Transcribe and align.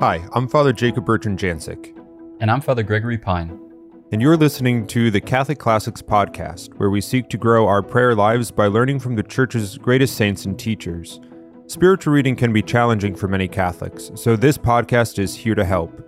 Hi, 0.00 0.24
I'm 0.32 0.46
Father 0.46 0.72
Jacob 0.72 1.04
Bertrand 1.04 1.40
Janczyk. 1.40 1.92
And 2.38 2.52
I'm 2.52 2.60
Father 2.60 2.84
Gregory 2.84 3.18
Pine. 3.18 3.58
And 4.12 4.22
you're 4.22 4.36
listening 4.36 4.86
to 4.86 5.10
the 5.10 5.20
Catholic 5.20 5.58
Classics 5.58 6.00
Podcast, 6.00 6.72
where 6.74 6.88
we 6.88 7.00
seek 7.00 7.28
to 7.30 7.36
grow 7.36 7.66
our 7.66 7.82
prayer 7.82 8.14
lives 8.14 8.52
by 8.52 8.68
learning 8.68 9.00
from 9.00 9.16
the 9.16 9.24
Church's 9.24 9.76
greatest 9.76 10.16
saints 10.16 10.44
and 10.44 10.56
teachers. 10.56 11.18
Spiritual 11.66 12.12
reading 12.12 12.36
can 12.36 12.52
be 12.52 12.62
challenging 12.62 13.16
for 13.16 13.26
many 13.26 13.48
Catholics, 13.48 14.12
so 14.14 14.36
this 14.36 14.56
podcast 14.56 15.18
is 15.18 15.34
here 15.34 15.56
to 15.56 15.64
help. 15.64 16.00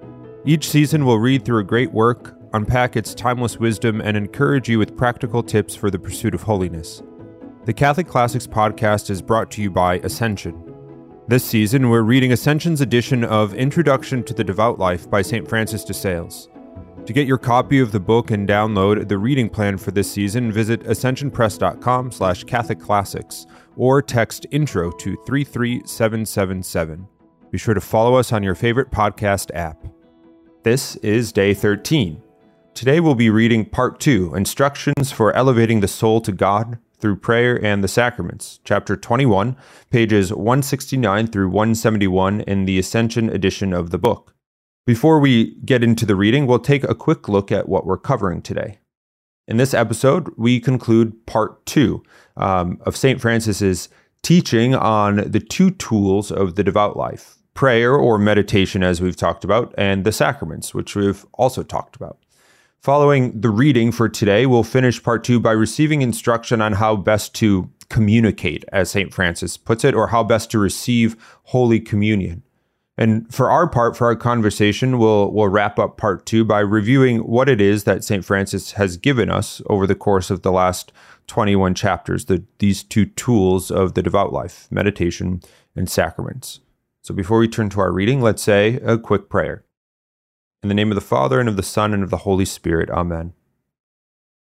Each 0.45 0.68
season, 0.68 1.04
we'll 1.04 1.18
read 1.18 1.45
through 1.45 1.59
a 1.59 1.64
great 1.64 1.93
work, 1.93 2.38
unpack 2.52 2.95
its 2.95 3.12
timeless 3.12 3.59
wisdom, 3.59 4.00
and 4.00 4.16
encourage 4.16 4.68
you 4.68 4.79
with 4.79 4.96
practical 4.96 5.43
tips 5.43 5.75
for 5.75 5.91
the 5.91 5.98
pursuit 5.98 6.32
of 6.32 6.45
holiness. 6.45 7.02
The 7.64 7.75
Catholic 7.75 8.07
Classics 8.07 8.46
Podcast 8.46 9.11
is 9.11 9.20
brought 9.20 9.50
to 9.50 9.62
you 9.62 9.68
by 9.68 9.96
Ascension 10.04 10.70
this 11.30 11.44
season, 11.44 11.89
we're 11.89 12.02
reading 12.02 12.32
Ascension's 12.32 12.80
edition 12.80 13.22
of 13.22 13.54
Introduction 13.54 14.25
to 14.25 14.34
the 14.34 14.43
Devout 14.43 14.80
Life 14.80 15.08
by 15.08 15.22
St. 15.22 15.48
Francis 15.48 15.84
de 15.84 15.94
Sales. 15.94 16.48
To 17.07 17.12
get 17.12 17.29
your 17.29 17.38
copy 17.38 17.79
of 17.79 17.93
the 17.93 18.00
book 18.00 18.32
and 18.32 18.48
download 18.48 19.07
the 19.07 19.16
reading 19.16 19.48
plan 19.48 19.79
for 19.79 19.93
this 19.93 20.11
season, 20.11 20.50
visit 20.50 20.82
ascensionpress.com 20.82 22.11
slash 22.11 22.43
catholicclassics 22.43 23.46
or 23.76 24.02
text 24.02 24.44
intro 24.50 24.90
to 24.90 25.16
33777. 25.24 27.07
Be 27.52 27.58
sure 27.58 27.74
to 27.74 27.80
follow 27.80 28.16
us 28.16 28.32
on 28.32 28.43
your 28.43 28.57
favorite 28.57 28.90
podcast 28.90 29.54
app. 29.54 29.86
This 30.64 30.96
is 30.96 31.30
day 31.30 31.54
13. 31.54 32.20
Today 32.74 32.98
we'll 32.98 33.14
be 33.14 33.30
reading 33.30 33.64
part 33.64 34.00
2, 34.00 34.34
Instructions 34.34 35.12
for 35.12 35.33
Elevating 35.36 35.78
the 35.78 35.86
Soul 35.86 36.20
to 36.22 36.33
God 36.33 36.80
through 37.00 37.17
prayer 37.17 37.62
and 37.64 37.83
the 37.83 37.89
sacraments, 37.89 38.61
chapter 38.64 38.97
21, 38.97 39.56
pages 39.91 40.33
169 40.33 41.27
through 41.28 41.48
171 41.48 42.42
in 42.42 42.64
the 42.64 42.78
Ascension 42.78 43.28
edition 43.31 43.72
of 43.72 43.91
the 43.91 43.98
book. 43.98 44.34
Before 44.86 45.20
we 45.20 45.56
get 45.64 45.84
into 45.84 46.06
the 46.06 46.16
reading, 46.16 46.47
we'll 46.47 46.58
take 46.58 46.84
a 46.84 46.94
quick 46.94 47.28
look 47.28 47.52
at 47.52 47.69
what 47.69 47.86
we're 47.86 47.98
covering 47.98 48.42
today. 48.42 48.78
In 49.47 49.56
this 49.56 49.74
episode, 49.74 50.33
we 50.36 50.61
conclude 50.61 51.27
part 51.27 51.64
two 51.66 52.02
um, 52.36 52.78
of 52.83 52.97
St. 52.97 53.20
Francis's 53.20 53.89
teaching 54.22 54.74
on 54.74 55.17
the 55.30 55.41
two 55.41 55.70
tools 55.70 56.30
of 56.30 56.55
the 56.55 56.64
devout 56.64 56.96
life 56.96 57.36
prayer 57.52 57.94
or 57.94 58.17
meditation, 58.17 58.83
as 58.83 59.00
we've 59.00 59.17
talked 59.17 59.44
about, 59.44 59.74
and 59.77 60.05
the 60.05 60.12
sacraments, 60.12 60.72
which 60.72 60.94
we've 60.94 61.27
also 61.34 61.62
talked 61.62 61.96
about. 61.96 62.19
Following 62.81 63.39
the 63.39 63.50
reading 63.50 63.92
for 63.92 64.09
today, 64.09 64.47
we'll 64.47 64.62
finish 64.62 65.03
part 65.03 65.23
two 65.23 65.39
by 65.39 65.53
receiving 65.53 66.00
instruction 66.00 66.62
on 66.62 66.73
how 66.73 66.97
best 66.97 67.34
to 67.34 67.69
communicate, 67.91 68.64
as 68.73 68.91
St. 68.91 69.12
Francis 69.12 69.59
puts 69.59 69.84
it, 69.84 69.95
or 69.95 70.06
how 70.06 70.25
best 70.25 70.50
to 70.53 70.59
receive 70.59 71.14
Holy 71.45 71.78
Communion. 71.78 72.42
And 72.97 73.31
for 73.33 73.51
our 73.51 73.69
part, 73.69 73.98
for 73.98 74.06
our 74.06 74.17
conversation, 74.17 74.98
we'll, 74.98 75.31
we'll 75.31 75.48
wrap 75.48 75.78
up 75.78 75.98
part 75.98 76.25
two 76.25 76.42
by 76.42 76.61
reviewing 76.61 77.19
what 77.19 77.51
it 77.51 77.61
is 77.61 77.84
that 77.84 78.03
St. 78.03 78.25
Francis 78.25 78.73
has 78.73 78.97
given 78.97 79.28
us 79.28 79.61
over 79.67 79.86
the 79.86 79.95
course 79.95 80.31
of 80.31 80.41
the 80.41 80.53
last 80.53 80.91
21 81.27 81.75
chapters, 81.75 82.25
the, 82.25 82.45
these 82.61 82.83
two 82.83 83.05
tools 83.05 83.70
of 83.70 83.92
the 83.92 84.03
devout 84.03 84.33
life, 84.33 84.67
meditation 84.70 85.42
and 85.77 85.91
sacraments. 85.91 86.61
So 87.03 87.12
before 87.12 87.41
we 87.41 87.48
turn 87.48 87.69
to 87.70 87.81
our 87.81 87.92
reading, 87.92 88.23
let's 88.23 88.42
say 88.42 88.77
a 88.77 88.97
quick 88.97 89.28
prayer. 89.28 89.64
In 90.62 90.69
the 90.69 90.75
name 90.75 90.91
of 90.91 90.94
the 90.94 91.00
Father, 91.00 91.41
and 91.41 91.48
of 91.48 91.56
the 91.56 91.62
Son, 91.62 91.94
and 91.94 92.03
of 92.03 92.11
the 92.11 92.19
Holy 92.19 92.44
Spirit. 92.44 92.91
Amen. 92.91 93.33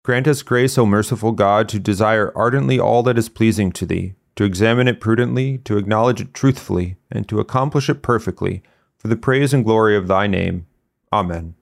Grant 0.03 0.27
us 0.27 0.43
grace, 0.43 0.79
O 0.79 0.87
merciful 0.87 1.33
God, 1.33 1.69
to 1.69 1.79
desire 1.79 2.33
ardently 2.35 2.81
all 2.81 3.03
that 3.03 3.19
is 3.19 3.29
pleasing 3.29 3.71
to 3.73 3.85
Thee, 3.85 4.15
to 4.37 4.45
examine 4.45 4.89
it 4.89 5.01
prudently, 5.01 5.59
to 5.59 5.77
acknowledge 5.77 6.21
it 6.23 6.33
truthfully, 6.33 6.97
and 7.11 7.29
to 7.29 7.39
accomplish 7.39 7.91
it 7.91 8.03
perfectly, 8.03 8.63
for 8.97 9.09
the 9.09 9.17
praise 9.17 9.53
and 9.53 9.65
glory 9.65 9.95
of 9.95 10.09
Thy 10.09 10.27
name. 10.27 10.67
Amen. 11.13 11.55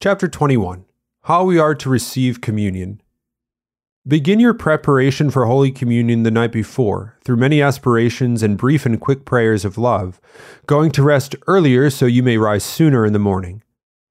Chapter 0.00 0.28
21 0.28 0.84
How 1.22 1.42
we 1.42 1.58
are 1.58 1.74
to 1.74 1.90
receive 1.90 2.40
communion. 2.40 3.01
Begin 4.06 4.40
your 4.40 4.52
preparation 4.52 5.30
for 5.30 5.46
Holy 5.46 5.70
Communion 5.70 6.24
the 6.24 6.30
night 6.32 6.50
before, 6.50 7.16
through 7.24 7.36
many 7.36 7.62
aspirations 7.62 8.42
and 8.42 8.58
brief 8.58 8.84
and 8.84 9.00
quick 9.00 9.24
prayers 9.24 9.64
of 9.64 9.78
love, 9.78 10.20
going 10.66 10.90
to 10.90 11.04
rest 11.04 11.36
earlier 11.46 11.88
so 11.88 12.06
you 12.06 12.20
may 12.20 12.36
rise 12.36 12.64
sooner 12.64 13.06
in 13.06 13.12
the 13.12 13.20
morning. 13.20 13.62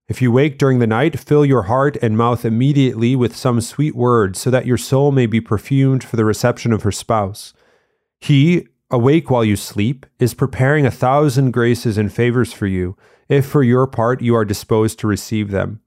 If 0.07 0.21
you 0.21 0.31
wake 0.31 0.57
during 0.57 0.79
the 0.79 0.87
night, 0.87 1.19
fill 1.19 1.45
your 1.45 1.63
heart 1.63 1.97
and 2.01 2.17
mouth 2.17 2.45
immediately 2.45 3.17
with 3.17 3.35
some 3.35 3.59
sweet 3.59 3.93
words, 3.93 4.39
so 4.39 4.49
that 4.49 4.65
your 4.65 4.77
soul 4.77 5.11
may 5.11 5.25
be 5.25 5.41
perfumed 5.41 6.05
for 6.05 6.15
the 6.15 6.23
reception 6.23 6.71
of 6.71 6.83
her 6.83 6.91
spouse. 6.93 7.53
He, 8.17 8.69
awake 8.89 9.29
while 9.29 9.43
you 9.43 9.57
sleep, 9.57 10.05
is 10.19 10.33
preparing 10.33 10.85
a 10.85 10.91
thousand 10.91 11.51
graces 11.51 11.97
and 11.97 12.13
favors 12.13 12.53
for 12.53 12.65
you, 12.65 12.95
if 13.27 13.45
for 13.45 13.61
your 13.61 13.87
part 13.87 14.21
you 14.21 14.35
are 14.35 14.45
disposed 14.45 14.99
to 14.99 15.07
receive 15.07 15.51
them. 15.51 15.80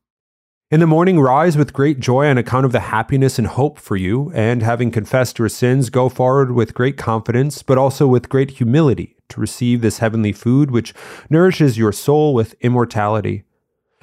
In 0.74 0.80
the 0.80 0.88
morning, 0.88 1.20
rise 1.20 1.56
with 1.56 1.72
great 1.72 2.00
joy 2.00 2.26
on 2.26 2.36
account 2.36 2.66
of 2.66 2.72
the 2.72 2.80
happiness 2.80 3.38
and 3.38 3.46
hope 3.46 3.78
for 3.78 3.94
you, 3.94 4.32
and 4.34 4.60
having 4.60 4.90
confessed 4.90 5.38
your 5.38 5.48
sins, 5.48 5.88
go 5.88 6.08
forward 6.08 6.50
with 6.50 6.74
great 6.74 6.96
confidence, 6.96 7.62
but 7.62 7.78
also 7.78 8.08
with 8.08 8.28
great 8.28 8.50
humility, 8.50 9.14
to 9.28 9.40
receive 9.40 9.82
this 9.82 9.98
heavenly 9.98 10.32
food 10.32 10.72
which 10.72 10.92
nourishes 11.30 11.78
your 11.78 11.92
soul 11.92 12.34
with 12.34 12.56
immortality. 12.60 13.44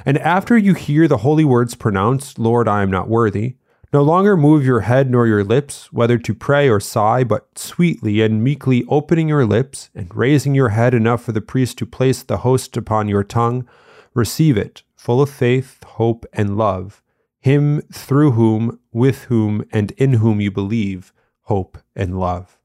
And 0.05 0.17
after 0.19 0.57
you 0.57 0.73
hear 0.73 1.09
the 1.09 1.17
holy 1.17 1.43
words 1.43 1.75
pronounced, 1.75 2.39
Lord, 2.39 2.69
I 2.69 2.83
am 2.83 2.89
not 2.89 3.09
worthy, 3.09 3.57
no 3.91 4.01
longer 4.01 4.37
move 4.37 4.65
your 4.65 4.79
head 4.79 5.11
nor 5.11 5.27
your 5.27 5.43
lips, 5.43 5.91
whether 5.91 6.17
to 6.19 6.33
pray 6.33 6.69
or 6.69 6.79
sigh, 6.79 7.25
but 7.25 7.59
sweetly 7.59 8.21
and 8.21 8.41
meekly 8.41 8.85
opening 8.87 9.27
your 9.27 9.45
lips 9.45 9.89
and 9.93 10.15
raising 10.15 10.55
your 10.55 10.69
head 10.69 10.93
enough 10.93 11.21
for 11.21 11.33
the 11.33 11.41
priest 11.41 11.77
to 11.79 11.85
place 11.85 12.23
the 12.23 12.37
host 12.37 12.77
upon 12.77 13.09
your 13.09 13.25
tongue, 13.25 13.67
receive 14.13 14.55
it 14.55 14.83
full 15.01 15.19
of 15.19 15.31
faith, 15.31 15.80
hope, 16.01 16.25
and 16.33 16.57
love, 16.57 17.03
him 17.39 17.79
through 17.93 18.31
whom, 18.31 18.79
with 18.91 19.25
whom, 19.25 19.63
and 19.71 19.91
in 19.91 20.13
whom 20.13 20.41
you 20.41 20.49
believe, 20.49 21.13
hope, 21.41 21.77
and 21.95 22.19
love. 22.19 22.57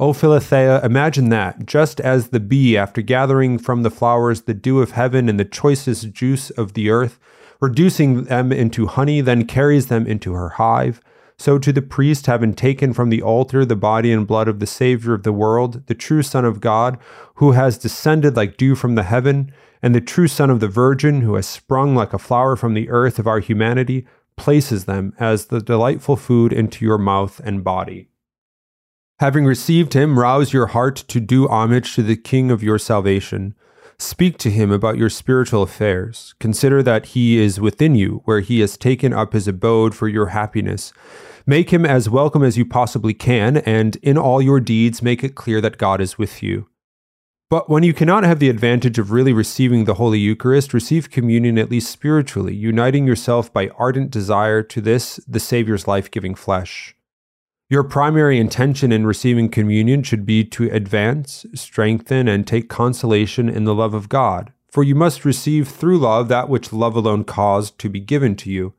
O 0.00 0.12
Philothea, 0.12 0.84
imagine 0.84 1.28
that, 1.28 1.64
just 1.66 2.00
as 2.00 2.30
the 2.30 2.40
bee, 2.40 2.76
after 2.76 3.00
gathering 3.00 3.58
from 3.58 3.84
the 3.84 3.92
flowers 3.92 4.42
the 4.42 4.54
dew 4.54 4.80
of 4.80 4.90
heaven 4.90 5.28
and 5.28 5.38
the 5.38 5.44
choicest 5.44 6.10
juice 6.10 6.50
of 6.50 6.72
the 6.72 6.90
earth, 6.90 7.20
reducing 7.60 8.24
them 8.24 8.50
into 8.50 8.88
honey, 8.88 9.20
then 9.20 9.44
carries 9.44 9.86
them 9.86 10.04
into 10.04 10.32
her 10.32 10.48
hive, 10.48 11.00
so 11.42 11.58
too 11.58 11.72
the 11.72 11.82
priest, 11.82 12.26
having 12.26 12.54
taken 12.54 12.92
from 12.92 13.10
the 13.10 13.20
altar 13.20 13.64
the 13.64 13.74
body 13.74 14.12
and 14.12 14.28
blood 14.28 14.46
of 14.46 14.60
the 14.60 14.66
Savior 14.66 15.12
of 15.12 15.24
the 15.24 15.32
world, 15.32 15.84
the 15.88 15.94
true 15.94 16.22
Son 16.22 16.44
of 16.44 16.60
God, 16.60 16.96
who 17.34 17.50
has 17.50 17.76
descended 17.76 18.36
like 18.36 18.56
dew 18.56 18.76
from 18.76 18.94
the 18.94 19.02
heaven, 19.02 19.52
and 19.82 19.92
the 19.92 20.00
true 20.00 20.28
Son 20.28 20.50
of 20.50 20.60
the 20.60 20.68
Virgin, 20.68 21.22
who 21.22 21.34
has 21.34 21.48
sprung 21.48 21.96
like 21.96 22.14
a 22.14 22.18
flower 22.18 22.54
from 22.54 22.74
the 22.74 22.88
earth 22.90 23.18
of 23.18 23.26
our 23.26 23.40
humanity, 23.40 24.06
places 24.36 24.84
them 24.84 25.14
as 25.18 25.46
the 25.46 25.60
delightful 25.60 26.14
food 26.14 26.52
into 26.52 26.84
your 26.84 26.96
mouth 26.96 27.40
and 27.44 27.64
body. 27.64 28.06
Having 29.18 29.44
received 29.44 29.94
him, 29.94 30.20
rouse 30.20 30.52
your 30.52 30.68
heart 30.68 30.94
to 31.08 31.18
do 31.18 31.48
homage 31.48 31.96
to 31.96 32.04
the 32.04 32.16
King 32.16 32.52
of 32.52 32.62
your 32.62 32.78
salvation. 32.78 33.56
Speak 34.02 34.36
to 34.38 34.50
him 34.50 34.72
about 34.72 34.98
your 34.98 35.08
spiritual 35.08 35.62
affairs. 35.62 36.34
Consider 36.40 36.82
that 36.82 37.06
he 37.06 37.38
is 37.38 37.60
within 37.60 37.94
you, 37.94 38.20
where 38.24 38.40
he 38.40 38.58
has 38.58 38.76
taken 38.76 39.12
up 39.12 39.32
his 39.32 39.46
abode 39.46 39.94
for 39.94 40.08
your 40.08 40.26
happiness. 40.26 40.92
Make 41.46 41.70
him 41.70 41.86
as 41.86 42.10
welcome 42.10 42.42
as 42.42 42.58
you 42.58 42.66
possibly 42.66 43.14
can, 43.14 43.58
and 43.58 43.94
in 44.02 44.18
all 44.18 44.42
your 44.42 44.58
deeds, 44.58 45.02
make 45.02 45.22
it 45.22 45.36
clear 45.36 45.60
that 45.60 45.78
God 45.78 46.00
is 46.00 46.18
with 46.18 46.42
you. 46.42 46.66
But 47.48 47.70
when 47.70 47.84
you 47.84 47.94
cannot 47.94 48.24
have 48.24 48.40
the 48.40 48.50
advantage 48.50 48.98
of 48.98 49.12
really 49.12 49.32
receiving 49.32 49.84
the 49.84 49.94
Holy 49.94 50.18
Eucharist, 50.18 50.74
receive 50.74 51.08
communion 51.08 51.56
at 51.56 51.70
least 51.70 51.88
spiritually, 51.88 52.56
uniting 52.56 53.06
yourself 53.06 53.52
by 53.52 53.68
ardent 53.78 54.10
desire 54.10 54.64
to 54.64 54.80
this, 54.80 55.20
the 55.28 55.40
Savior's 55.40 55.86
life 55.86 56.10
giving 56.10 56.34
flesh. 56.34 56.96
Your 57.72 57.84
primary 57.84 58.38
intention 58.38 58.92
in 58.92 59.06
receiving 59.06 59.48
communion 59.48 60.02
should 60.02 60.26
be 60.26 60.44
to 60.44 60.70
advance, 60.70 61.46
strengthen, 61.54 62.28
and 62.28 62.46
take 62.46 62.68
consolation 62.68 63.48
in 63.48 63.64
the 63.64 63.74
love 63.74 63.94
of 63.94 64.10
God, 64.10 64.52
for 64.70 64.82
you 64.82 64.94
must 64.94 65.24
receive 65.24 65.68
through 65.68 65.96
love 65.96 66.28
that 66.28 66.50
which 66.50 66.70
love 66.70 66.94
alone 66.96 67.24
caused 67.24 67.78
to 67.78 67.88
be 67.88 67.98
given 67.98 68.36
to 68.36 68.50
you. 68.50 68.74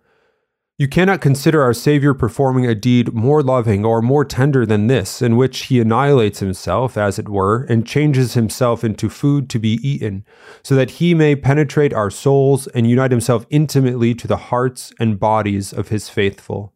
You 0.78 0.88
cannot 0.88 1.22
consider 1.22 1.64
our 1.64 1.74
Savior 1.74 2.14
performing 2.14 2.68
a 2.68 2.76
deed 2.76 3.16
more 3.16 3.42
loving 3.42 3.84
or 3.84 4.04
more 4.04 4.24
tender 4.24 4.64
than 4.64 4.86
this, 4.86 5.24
in 5.24 5.38
which 5.38 5.62
he 5.62 5.80
annihilates 5.80 6.38
himself, 6.38 6.96
as 6.96 7.18
it 7.18 7.28
were, 7.28 7.64
and 7.64 7.88
changes 7.88 8.36
himself 8.36 8.84
into 8.84 9.10
food 9.10 9.50
to 9.50 9.58
be 9.58 9.80
eaten, 9.82 10.24
so 10.62 10.76
that 10.76 10.92
he 10.92 11.16
may 11.16 11.36
penetrate 11.36 11.94
our 11.94 12.12
souls 12.12 12.68
and 12.68 12.88
unite 12.88 13.10
himself 13.10 13.48
intimately 13.50 14.14
to 14.14 14.28
the 14.28 14.38
hearts 14.38 14.94
and 15.00 15.20
bodies 15.20 15.74
of 15.74 15.88
his 15.88 16.10
faithful. 16.10 16.73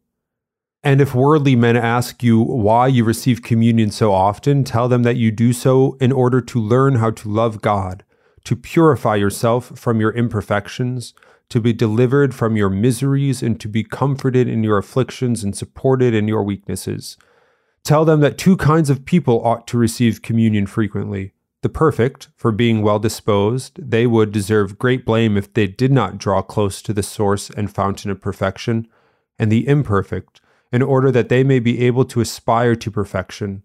And 0.84 1.00
if 1.00 1.14
worldly 1.14 1.56
men 1.56 1.76
ask 1.76 2.22
you 2.22 2.40
why 2.40 2.86
you 2.86 3.04
receive 3.04 3.42
communion 3.42 3.90
so 3.90 4.12
often, 4.12 4.64
tell 4.64 4.88
them 4.88 5.02
that 5.02 5.16
you 5.16 5.30
do 5.30 5.52
so 5.52 5.96
in 6.00 6.12
order 6.12 6.40
to 6.40 6.60
learn 6.60 6.96
how 6.96 7.10
to 7.10 7.28
love 7.28 7.60
God, 7.60 8.04
to 8.44 8.54
purify 8.54 9.16
yourself 9.16 9.72
from 9.78 10.00
your 10.00 10.12
imperfections 10.12 11.14
to 11.48 11.60
be 11.60 11.72
delivered 11.72 12.34
from 12.34 12.56
your 12.56 12.68
miseries 12.68 13.42
and 13.42 13.58
to 13.60 13.68
be 13.68 13.82
comforted 13.82 14.48
in 14.48 14.62
your 14.62 14.78
afflictions 14.78 15.42
and 15.42 15.56
supported 15.56 16.14
in 16.14 16.28
your 16.28 16.42
weaknesses. 16.42 17.16
Tell 17.84 18.04
them 18.04 18.20
that 18.20 18.36
two 18.36 18.56
kinds 18.56 18.90
of 18.90 19.04
people 19.04 19.44
ought 19.44 19.66
to 19.68 19.78
receive 19.78 20.20
communion 20.20 20.66
frequently. 20.66 21.32
The 21.62 21.68
perfect, 21.68 22.28
for 22.36 22.52
being 22.52 22.82
well 22.82 22.98
disposed, 22.98 23.90
they 23.90 24.06
would 24.06 24.30
deserve 24.30 24.78
great 24.78 25.04
blame 25.04 25.36
if 25.36 25.52
they 25.52 25.66
did 25.66 25.90
not 25.90 26.18
draw 26.18 26.42
close 26.42 26.82
to 26.82 26.92
the 26.92 27.02
source 27.02 27.50
and 27.50 27.74
fountain 27.74 28.10
of 28.10 28.20
perfection, 28.20 28.86
and 29.38 29.50
the 29.50 29.66
imperfect, 29.66 30.40
in 30.72 30.82
order 30.82 31.10
that 31.10 31.28
they 31.28 31.42
may 31.42 31.58
be 31.58 31.80
able 31.86 32.04
to 32.04 32.20
aspire 32.20 32.76
to 32.76 32.90
perfection. 32.90 33.62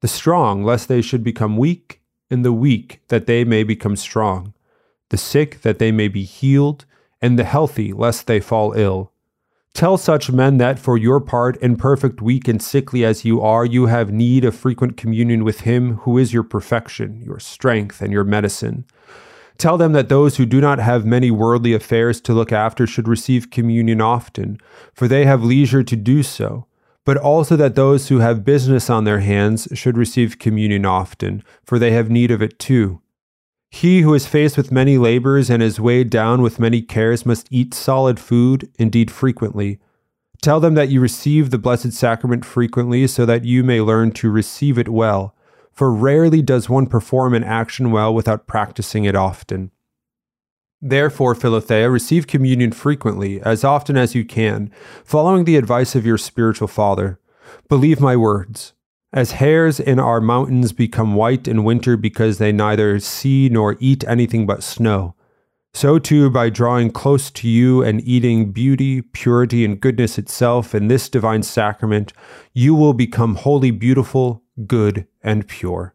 The 0.00 0.08
strong, 0.08 0.64
lest 0.64 0.88
they 0.88 1.02
should 1.02 1.22
become 1.22 1.56
weak, 1.56 2.00
and 2.30 2.44
the 2.44 2.52
weak, 2.52 3.00
that 3.08 3.26
they 3.26 3.44
may 3.44 3.62
become 3.62 3.96
strong. 3.96 4.54
The 5.10 5.16
sick, 5.16 5.60
that 5.62 5.78
they 5.78 5.92
may 5.92 6.08
be 6.08 6.24
healed, 6.24 6.84
and 7.20 7.38
the 7.38 7.44
healthy, 7.44 7.92
lest 7.92 8.26
they 8.26 8.40
fall 8.40 8.72
ill. 8.72 9.12
Tell 9.74 9.96
such 9.96 10.30
men 10.30 10.58
that 10.58 10.78
for 10.78 10.98
your 10.98 11.20
part, 11.20 11.56
imperfect, 11.62 12.20
weak, 12.20 12.46
and 12.46 12.60
sickly 12.60 13.04
as 13.04 13.24
you 13.24 13.40
are, 13.40 13.64
you 13.64 13.86
have 13.86 14.12
need 14.12 14.44
of 14.44 14.54
frequent 14.54 14.96
communion 14.96 15.44
with 15.44 15.60
Him 15.60 15.96
who 15.98 16.18
is 16.18 16.32
your 16.32 16.42
perfection, 16.42 17.22
your 17.22 17.38
strength, 17.38 18.02
and 18.02 18.12
your 18.12 18.24
medicine. 18.24 18.84
Tell 19.58 19.78
them 19.78 19.92
that 19.92 20.08
those 20.08 20.36
who 20.36 20.46
do 20.46 20.60
not 20.60 20.78
have 20.78 21.04
many 21.04 21.30
worldly 21.30 21.72
affairs 21.72 22.20
to 22.22 22.32
look 22.32 22.52
after 22.52 22.86
should 22.86 23.08
receive 23.08 23.50
communion 23.50 24.00
often, 24.00 24.58
for 24.92 25.06
they 25.06 25.24
have 25.24 25.44
leisure 25.44 25.82
to 25.82 25.96
do 25.96 26.22
so, 26.22 26.66
but 27.04 27.16
also 27.16 27.56
that 27.56 27.74
those 27.74 28.08
who 28.08 28.18
have 28.18 28.44
business 28.44 28.88
on 28.88 29.04
their 29.04 29.20
hands 29.20 29.68
should 29.74 29.96
receive 29.96 30.38
communion 30.38 30.84
often, 30.86 31.42
for 31.64 31.78
they 31.78 31.92
have 31.92 32.10
need 32.10 32.30
of 32.30 32.42
it 32.42 32.58
too. 32.58 33.00
He 33.70 34.02
who 34.02 34.12
is 34.12 34.26
faced 34.26 34.56
with 34.56 34.70
many 34.70 34.98
labors 34.98 35.48
and 35.48 35.62
is 35.62 35.80
weighed 35.80 36.10
down 36.10 36.42
with 36.42 36.60
many 36.60 36.82
cares 36.82 37.24
must 37.24 37.48
eat 37.50 37.72
solid 37.72 38.20
food, 38.20 38.70
indeed 38.78 39.10
frequently. 39.10 39.80
Tell 40.42 40.60
them 40.60 40.74
that 40.74 40.90
you 40.90 41.00
receive 41.00 41.50
the 41.50 41.58
Blessed 41.58 41.92
Sacrament 41.92 42.44
frequently 42.44 43.06
so 43.06 43.24
that 43.24 43.44
you 43.44 43.64
may 43.64 43.80
learn 43.80 44.10
to 44.12 44.30
receive 44.30 44.76
it 44.76 44.88
well, 44.88 45.34
for 45.72 45.92
rarely 45.92 46.42
does 46.42 46.68
one 46.68 46.86
perform 46.86 47.34
an 47.34 47.44
action 47.44 47.90
well 47.90 48.12
without 48.14 48.46
practicing 48.46 49.04
it 49.04 49.16
often. 49.16 49.70
Therefore, 50.80 51.34
Philothea, 51.34 51.90
receive 51.90 52.26
communion 52.26 52.72
frequently, 52.72 53.40
as 53.42 53.62
often 53.64 53.96
as 53.96 54.14
you 54.14 54.24
can, 54.24 54.70
following 55.04 55.44
the 55.44 55.56
advice 55.56 55.94
of 55.94 56.04
your 56.04 56.18
spiritual 56.18 56.68
father. 56.68 57.20
Believe 57.68 58.00
my 58.00 58.16
words. 58.16 58.72
As 59.12 59.32
hares 59.32 59.78
in 59.78 60.00
our 60.00 60.20
mountains 60.20 60.72
become 60.72 61.14
white 61.14 61.46
in 61.46 61.64
winter 61.64 61.96
because 61.96 62.38
they 62.38 62.50
neither 62.50 62.98
see 62.98 63.48
nor 63.48 63.76
eat 63.78 64.04
anything 64.08 64.46
but 64.46 64.62
snow, 64.62 65.14
so 65.74 65.98
too 65.98 66.28
by 66.28 66.50
drawing 66.50 66.90
close 66.90 67.30
to 67.30 67.48
you 67.48 67.82
and 67.82 68.06
eating 68.06 68.52
beauty, 68.52 69.00
purity, 69.00 69.64
and 69.64 69.80
goodness 69.80 70.18
itself 70.18 70.74
in 70.74 70.88
this 70.88 71.08
divine 71.08 71.42
sacrament, 71.42 72.12
you 72.52 72.74
will 72.74 72.92
become 72.92 73.36
wholly 73.36 73.70
beautiful, 73.70 74.41
good, 74.66 75.06
and 75.22 75.46
pure. 75.46 75.94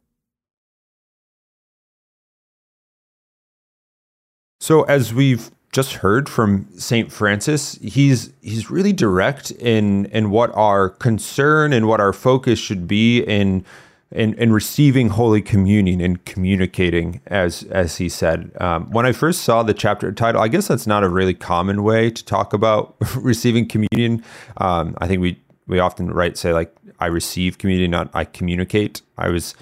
So, 4.59 4.83
as 4.83 5.13
we've 5.13 5.51
just 5.71 5.94
heard 5.94 6.27
from 6.27 6.68
Saint 6.77 7.12
Francis, 7.12 7.74
he's 7.75 8.33
he's 8.42 8.71
really 8.71 8.94
direct 8.94 9.51
in 9.51 10.06
in 10.07 10.30
what 10.31 10.51
our 10.56 10.89
concern 10.89 11.74
and 11.74 11.88
what 11.88 12.00
our 12.00 12.13
focus 12.13 12.57
should 12.59 12.88
be 12.88 13.19
in 13.21 13.63
in, 14.12 14.33
in 14.36 14.54
receiving 14.54 15.10
Holy 15.10 15.42
Communion 15.42 16.00
and 16.01 16.24
communicating, 16.25 17.21
as 17.27 17.63
as 17.63 17.98
he 17.98 18.10
said. 18.10 18.51
Um, 18.60 18.89
when 18.92 19.06
I 19.06 19.12
first 19.12 19.42
saw 19.42 19.63
the 19.63 19.74
chapter 19.74 20.12
title, 20.12 20.42
I 20.42 20.48
guess 20.48 20.68
that's 20.68 20.88
not 20.88 21.03
a 21.03 21.10
really 21.10 21.33
common 21.33 21.83
way 21.83 22.10
to 22.10 22.25
talk 22.25 22.53
about 22.53 22.95
receiving 23.15 23.68
communion. 23.68 24.24
Um, 24.57 24.95
I 25.00 25.07
think 25.07 25.21
we 25.21 25.39
we 25.67 25.79
often 25.79 26.11
write 26.11 26.37
say 26.37 26.53
like 26.53 26.73
I 26.99 27.07
receive 27.07 27.57
communion, 27.57 27.91
not 27.91 28.09
I 28.13 28.25
communicate. 28.25 29.01
I 29.17 29.29
was 29.29 29.55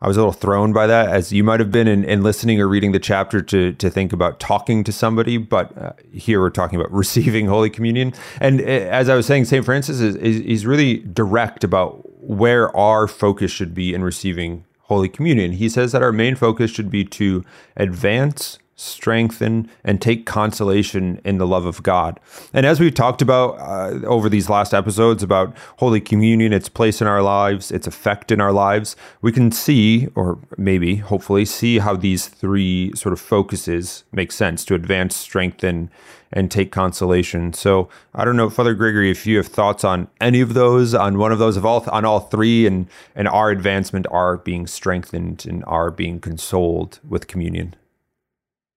I 0.00 0.08
was 0.08 0.16
a 0.16 0.20
little 0.20 0.32
thrown 0.32 0.72
by 0.72 0.88
that, 0.88 1.10
as 1.10 1.32
you 1.32 1.44
might 1.44 1.60
have 1.60 1.70
been 1.70 1.86
in, 1.86 2.02
in 2.02 2.24
listening 2.24 2.60
or 2.60 2.66
reading 2.66 2.90
the 2.90 2.98
chapter 2.98 3.40
to 3.40 3.72
to 3.72 3.88
think 3.88 4.12
about 4.12 4.40
talking 4.40 4.82
to 4.84 4.92
somebody. 4.92 5.36
But 5.38 5.78
uh, 5.78 5.92
here 6.12 6.40
we're 6.40 6.50
talking 6.50 6.80
about 6.80 6.90
receiving 7.04 7.46
Holy 7.46 7.70
Communion. 7.70 8.12
And 8.40 8.60
uh, 8.60 8.64
as 8.64 9.08
I 9.08 9.14
was 9.14 9.26
saying, 9.26 9.44
Saint 9.44 9.64
Francis 9.64 10.00
is, 10.00 10.16
is 10.16 10.38
he's 10.38 10.66
really 10.66 10.98
direct 10.98 11.62
about 11.62 12.02
where 12.20 12.74
our 12.76 13.06
focus 13.06 13.52
should 13.52 13.74
be 13.74 13.94
in 13.94 14.02
receiving 14.02 14.64
Holy 14.80 15.08
Communion. 15.08 15.52
He 15.52 15.68
says 15.68 15.92
that 15.92 16.02
our 16.02 16.12
main 16.12 16.34
focus 16.34 16.70
should 16.70 16.90
be 16.90 17.04
to 17.04 17.44
advance 17.76 18.58
strengthen, 18.76 19.70
and 19.84 20.00
take 20.00 20.26
consolation 20.26 21.20
in 21.24 21.38
the 21.38 21.46
love 21.46 21.64
of 21.64 21.82
God. 21.82 22.18
And 22.52 22.66
as 22.66 22.80
we've 22.80 22.94
talked 22.94 23.22
about 23.22 23.58
uh, 23.58 24.04
over 24.06 24.28
these 24.28 24.48
last 24.48 24.74
episodes 24.74 25.22
about 25.22 25.56
Holy 25.78 26.00
Communion, 26.00 26.52
its 26.52 26.68
place 26.68 27.00
in 27.00 27.06
our 27.06 27.22
lives, 27.22 27.70
its 27.70 27.86
effect 27.86 28.32
in 28.32 28.40
our 28.40 28.52
lives, 28.52 28.96
we 29.20 29.32
can 29.32 29.52
see, 29.52 30.08
or 30.14 30.38
maybe 30.56 30.96
hopefully 30.96 31.44
see, 31.44 31.78
how 31.78 31.94
these 31.94 32.26
three 32.26 32.92
sort 32.94 33.12
of 33.12 33.20
focuses 33.20 34.04
make 34.12 34.32
sense 34.32 34.64
to 34.64 34.74
advance, 34.74 35.16
strengthen, 35.16 35.90
and 36.32 36.50
take 36.50 36.72
consolation. 36.72 37.52
So 37.52 37.88
I 38.14 38.24
don't 38.24 38.36
know, 38.36 38.48
Father 38.48 38.74
Gregory, 38.74 39.10
if 39.10 39.26
you 39.26 39.36
have 39.36 39.48
thoughts 39.48 39.84
on 39.84 40.08
any 40.20 40.40
of 40.40 40.54
those, 40.54 40.94
on 40.94 41.18
one 41.18 41.30
of 41.30 41.38
those, 41.38 41.56
of 41.56 41.66
all 41.66 41.84
on 41.90 42.04
all 42.04 42.20
three, 42.20 42.66
and 42.66 42.86
and 43.14 43.28
our 43.28 43.50
advancement, 43.50 44.06
our 44.10 44.38
being 44.38 44.66
strengthened, 44.66 45.44
and 45.46 45.62
our 45.66 45.90
being 45.90 46.20
consoled 46.20 47.00
with 47.06 47.26
communion. 47.26 47.76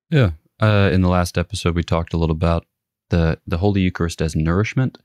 Yeah. 0.10 0.31
Uh, 0.62 0.90
in 0.92 1.02
the 1.02 1.10
last 1.10 1.38
episode, 1.38 1.75
we 1.75 1.84
talked 1.84 2.13
a 2.13 2.18
little 2.18 2.36
about 2.36 2.66
the 3.10 3.40
the 3.46 3.57
Holy 3.57 3.81
Eucharist 3.81 4.22
as 4.22 4.36
nourishment. 4.36 4.98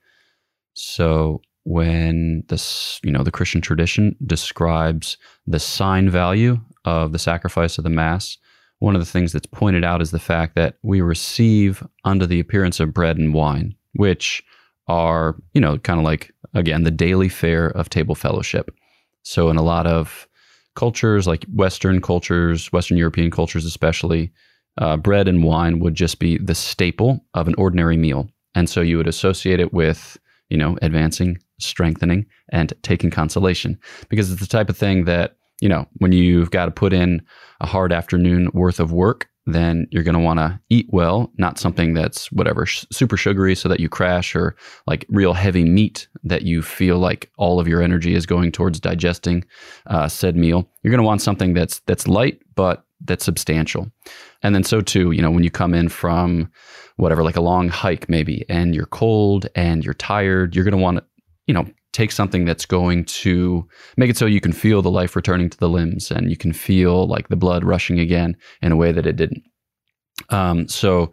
So 0.74 1.42
when 1.64 2.44
this, 2.48 3.00
you 3.02 3.12
know, 3.12 3.22
the 3.22 3.30
Christian 3.30 3.60
tradition 3.60 4.16
describes 4.24 5.16
the 5.46 5.58
sign 5.58 6.08
value 6.08 6.60
of 6.84 7.12
the 7.12 7.18
sacrifice 7.18 7.76
of 7.76 7.84
the 7.84 7.90
Mass, 7.90 8.38
one 8.78 8.94
of 8.94 9.00
the 9.00 9.06
things 9.06 9.32
that's 9.32 9.46
pointed 9.46 9.84
out 9.84 10.00
is 10.00 10.10
the 10.10 10.18
fact 10.18 10.54
that 10.54 10.76
we 10.82 11.00
receive 11.00 11.86
under 12.04 12.26
the 12.26 12.40
appearance 12.40 12.80
of 12.80 12.94
bread 12.94 13.18
and 13.18 13.34
wine, 13.34 13.74
which 13.94 14.42
are, 14.88 15.36
you 15.52 15.60
know, 15.60 15.78
kind 15.78 15.98
of 15.98 16.04
like 16.04 16.32
again 16.54 16.84
the 16.84 16.90
daily 16.90 17.28
fare 17.28 17.68
of 17.68 17.90
table 17.90 18.14
fellowship. 18.14 18.70
So 19.22 19.50
in 19.50 19.56
a 19.56 19.62
lot 19.62 19.86
of 19.86 20.26
cultures, 20.76 21.26
like 21.26 21.44
Western 21.54 22.00
cultures, 22.00 22.72
Western 22.72 22.96
European 22.96 23.30
cultures 23.30 23.66
especially, 23.66 24.32
uh, 24.80 24.96
bread 24.96 25.28
and 25.28 25.44
wine 25.44 25.78
would 25.78 25.94
just 25.94 26.18
be 26.18 26.38
the 26.38 26.54
staple 26.54 27.24
of 27.34 27.46
an 27.46 27.54
ordinary 27.56 27.96
meal. 27.96 28.28
And 28.54 28.68
so 28.68 28.80
you 28.80 28.96
would 28.96 29.06
associate 29.06 29.60
it 29.60 29.72
with, 29.72 30.18
you 30.48 30.56
know, 30.56 30.76
advancing, 30.82 31.38
strengthening, 31.58 32.26
and 32.50 32.72
taking 32.82 33.10
consolation 33.10 33.78
because 34.08 34.32
it's 34.32 34.40
the 34.40 34.46
type 34.46 34.68
of 34.68 34.76
thing 34.76 35.04
that, 35.04 35.36
you 35.60 35.68
know, 35.68 35.86
when 35.98 36.12
you've 36.12 36.50
got 36.50 36.64
to 36.64 36.70
put 36.70 36.92
in 36.92 37.22
a 37.60 37.66
hard 37.66 37.92
afternoon 37.92 38.50
worth 38.54 38.80
of 38.80 38.90
work, 38.90 39.28
then 39.46 39.86
you're 39.90 40.02
going 40.02 40.14
to 40.14 40.20
want 40.20 40.38
to 40.38 40.58
eat 40.68 40.86
well, 40.90 41.30
not 41.36 41.58
something 41.58 41.94
that's 41.94 42.30
whatever 42.32 42.66
sh- 42.66 42.84
super 42.90 43.16
sugary 43.16 43.54
so 43.54 43.68
that 43.68 43.80
you 43.80 43.88
crash 43.88 44.34
or 44.34 44.56
like 44.86 45.06
real 45.08 45.32
heavy 45.32 45.64
meat 45.64 46.08
that 46.24 46.42
you 46.42 46.62
feel 46.62 46.98
like 46.98 47.30
all 47.36 47.58
of 47.58 47.68
your 47.68 47.82
energy 47.82 48.14
is 48.14 48.26
going 48.26 48.52
towards 48.52 48.80
digesting 48.80 49.44
uh, 49.86 50.08
said 50.08 50.36
meal. 50.36 50.68
You're 50.82 50.90
going 50.90 51.02
to 51.02 51.06
want 51.06 51.22
something 51.22 51.54
that's 51.54 51.80
that's 51.80 52.08
light 52.08 52.40
but 52.54 52.84
that's 53.04 53.24
substantial. 53.24 53.90
And 54.42 54.54
then 54.54 54.64
so 54.64 54.80
too, 54.80 55.12
you 55.12 55.22
know, 55.22 55.30
when 55.30 55.44
you 55.44 55.50
come 55.50 55.74
in 55.74 55.88
from 55.88 56.50
whatever, 56.96 57.22
like 57.22 57.36
a 57.36 57.42
long 57.42 57.68
hike 57.68 58.08
maybe, 58.08 58.44
and 58.48 58.74
you're 58.74 58.86
cold 58.86 59.46
and 59.54 59.84
you're 59.84 59.94
tired, 59.94 60.54
you're 60.54 60.64
going 60.64 60.72
to 60.72 60.78
want 60.78 60.98
to, 60.98 61.04
you 61.46 61.54
know, 61.54 61.66
take 61.92 62.12
something 62.12 62.44
that's 62.44 62.66
going 62.66 63.04
to 63.04 63.66
make 63.96 64.10
it 64.10 64.16
so 64.16 64.26
you 64.26 64.40
can 64.40 64.52
feel 64.52 64.80
the 64.80 64.90
life 64.90 65.16
returning 65.16 65.50
to 65.50 65.58
the 65.58 65.68
limbs 65.68 66.10
and 66.10 66.30
you 66.30 66.36
can 66.36 66.52
feel 66.52 67.06
like 67.06 67.28
the 67.28 67.36
blood 67.36 67.64
rushing 67.64 67.98
again 67.98 68.36
in 68.62 68.72
a 68.72 68.76
way 68.76 68.92
that 68.92 69.06
it 69.06 69.16
didn't. 69.16 69.42
Um, 70.28 70.68
so 70.68 71.10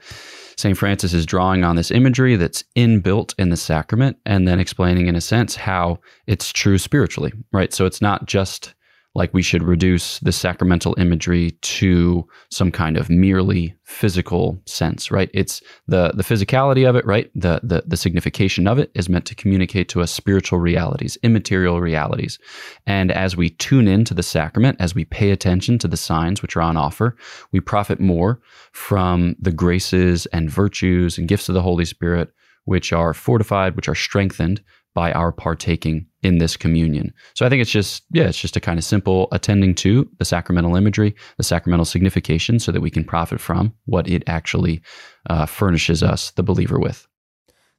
St. 0.58 0.78
Francis 0.78 1.14
is 1.14 1.26
drawing 1.26 1.64
on 1.64 1.76
this 1.76 1.92
imagery 1.92 2.36
that's 2.36 2.64
inbuilt 2.76 3.34
in 3.38 3.50
the 3.50 3.58
sacrament 3.58 4.18
and 4.26 4.48
then 4.48 4.60
explaining, 4.60 5.08
in 5.08 5.16
a 5.16 5.22
sense, 5.22 5.56
how 5.56 6.00
it's 6.26 6.52
true 6.52 6.78
spiritually, 6.78 7.32
right? 7.52 7.74
So 7.74 7.86
it's 7.86 8.02
not 8.02 8.26
just 8.26 8.74
like 9.16 9.34
we 9.34 9.42
should 9.42 9.64
reduce 9.64 10.20
the 10.20 10.32
sacramental 10.32 10.96
imagery 11.00 11.52
to 11.62 12.28
some 12.52 12.72
kind 12.72 12.98
of 12.98 13.10
merely 13.10 13.76
physical 13.84 14.62
sense, 14.66 15.10
right? 15.10 15.32
It's 15.34 15.62
the 15.88 16.12
the 16.14 16.24
physicality 16.24 16.88
of 16.88 16.96
it, 16.96 17.06
right? 17.06 17.32
The 17.34 17.60
the 17.64 17.84
the 17.88 17.98
signification 17.98 18.68
of 18.68 18.78
it 18.78 18.92
is 18.94 19.10
meant 19.10 19.26
to 19.26 19.36
communicate 19.36 19.90
to 19.90 20.02
us 20.02 20.12
spiritual 20.12 20.60
realities, 20.60 21.18
immaterial 21.24 21.82
realities. 21.82 22.38
And 22.86 23.12
as 23.12 23.36
we 23.36 23.50
tune 23.50 23.88
into 23.88 24.14
the 24.14 24.24
sacrament, 24.24 24.78
as 24.80 24.94
we 24.94 25.06
pay 25.06 25.32
attention 25.32 25.80
to 25.80 25.88
the 25.88 25.98
signs 25.98 26.42
which 26.42 26.56
are 26.56 26.62
on 26.62 26.78
offer, 26.78 27.16
we 27.52 27.60
profit 27.60 28.00
more 28.00 28.40
from 28.72 29.36
the 29.40 29.52
graces 29.52 30.28
and 30.28 30.50
virtues 30.50 31.18
and 31.18 31.28
gifts 31.28 31.50
of 31.50 31.56
the 31.56 31.64
Holy 31.64 31.86
Spirit 31.86 32.32
which 32.66 32.92
are 32.92 33.14
fortified, 33.14 33.78
which 33.78 33.88
are 33.88 33.96
strengthened 33.96 34.62
by 34.94 35.12
our 35.14 35.32
partaking 35.32 36.06
in 36.24 36.40
this 36.40 36.58
communion. 36.58 37.14
So 37.36 37.46
I 37.46 37.50
think 37.50 37.62
it's 37.62 37.72
just, 37.72 38.04
yeah, 38.12 38.26
it's 38.26 38.40
just 38.40 38.56
a 38.56 38.60
kind 38.60 38.80
of 38.80 38.84
simple 38.84 39.28
attending 39.32 39.76
to 39.76 40.10
the 40.18 40.26
sacramental 40.26 40.76
imagery, 40.76 41.16
the 41.38 41.44
sacramental 41.44 41.86
signification, 41.86 42.60
so 42.60 42.72
that 42.72 42.82
we 42.82 42.90
can 42.90 43.04
profit 43.04 43.40
from 43.40 43.74
what 43.86 44.08
it 44.08 44.24
actually 44.28 44.82
uh, 45.30 45.46
furnishes 45.46 46.02
us, 46.02 46.32
the 46.32 46.44
believer, 46.44 46.80
with. 46.80 47.08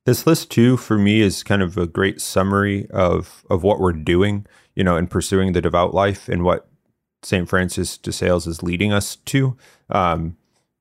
This 0.07 0.27
list 0.27 0.51
too, 0.51 0.77
for 0.77 0.99
me, 0.99 1.21
is 1.21 1.43
kind 1.43 1.63
of 1.63 1.77
a 1.77 1.87
great 1.87 2.21
summary 2.21 2.87
of 2.91 3.45
of 3.51 3.63
what 3.63 3.81
we're 3.81 3.93
doing, 3.93 4.47
you 4.75 4.85
know, 4.85 4.97
in 4.97 5.07
pursuing 5.07 5.53
the 5.53 5.61
devout 5.61 5.93
life 5.93 6.29
and 6.29 6.45
what 6.45 6.69
Saint 7.23 7.49
Francis 7.49 7.99
de 7.99 8.13
Sales 8.13 8.47
is 8.47 8.63
leading 8.63 8.93
us 8.93 9.17
to. 9.17 9.57
Um, 9.91 10.37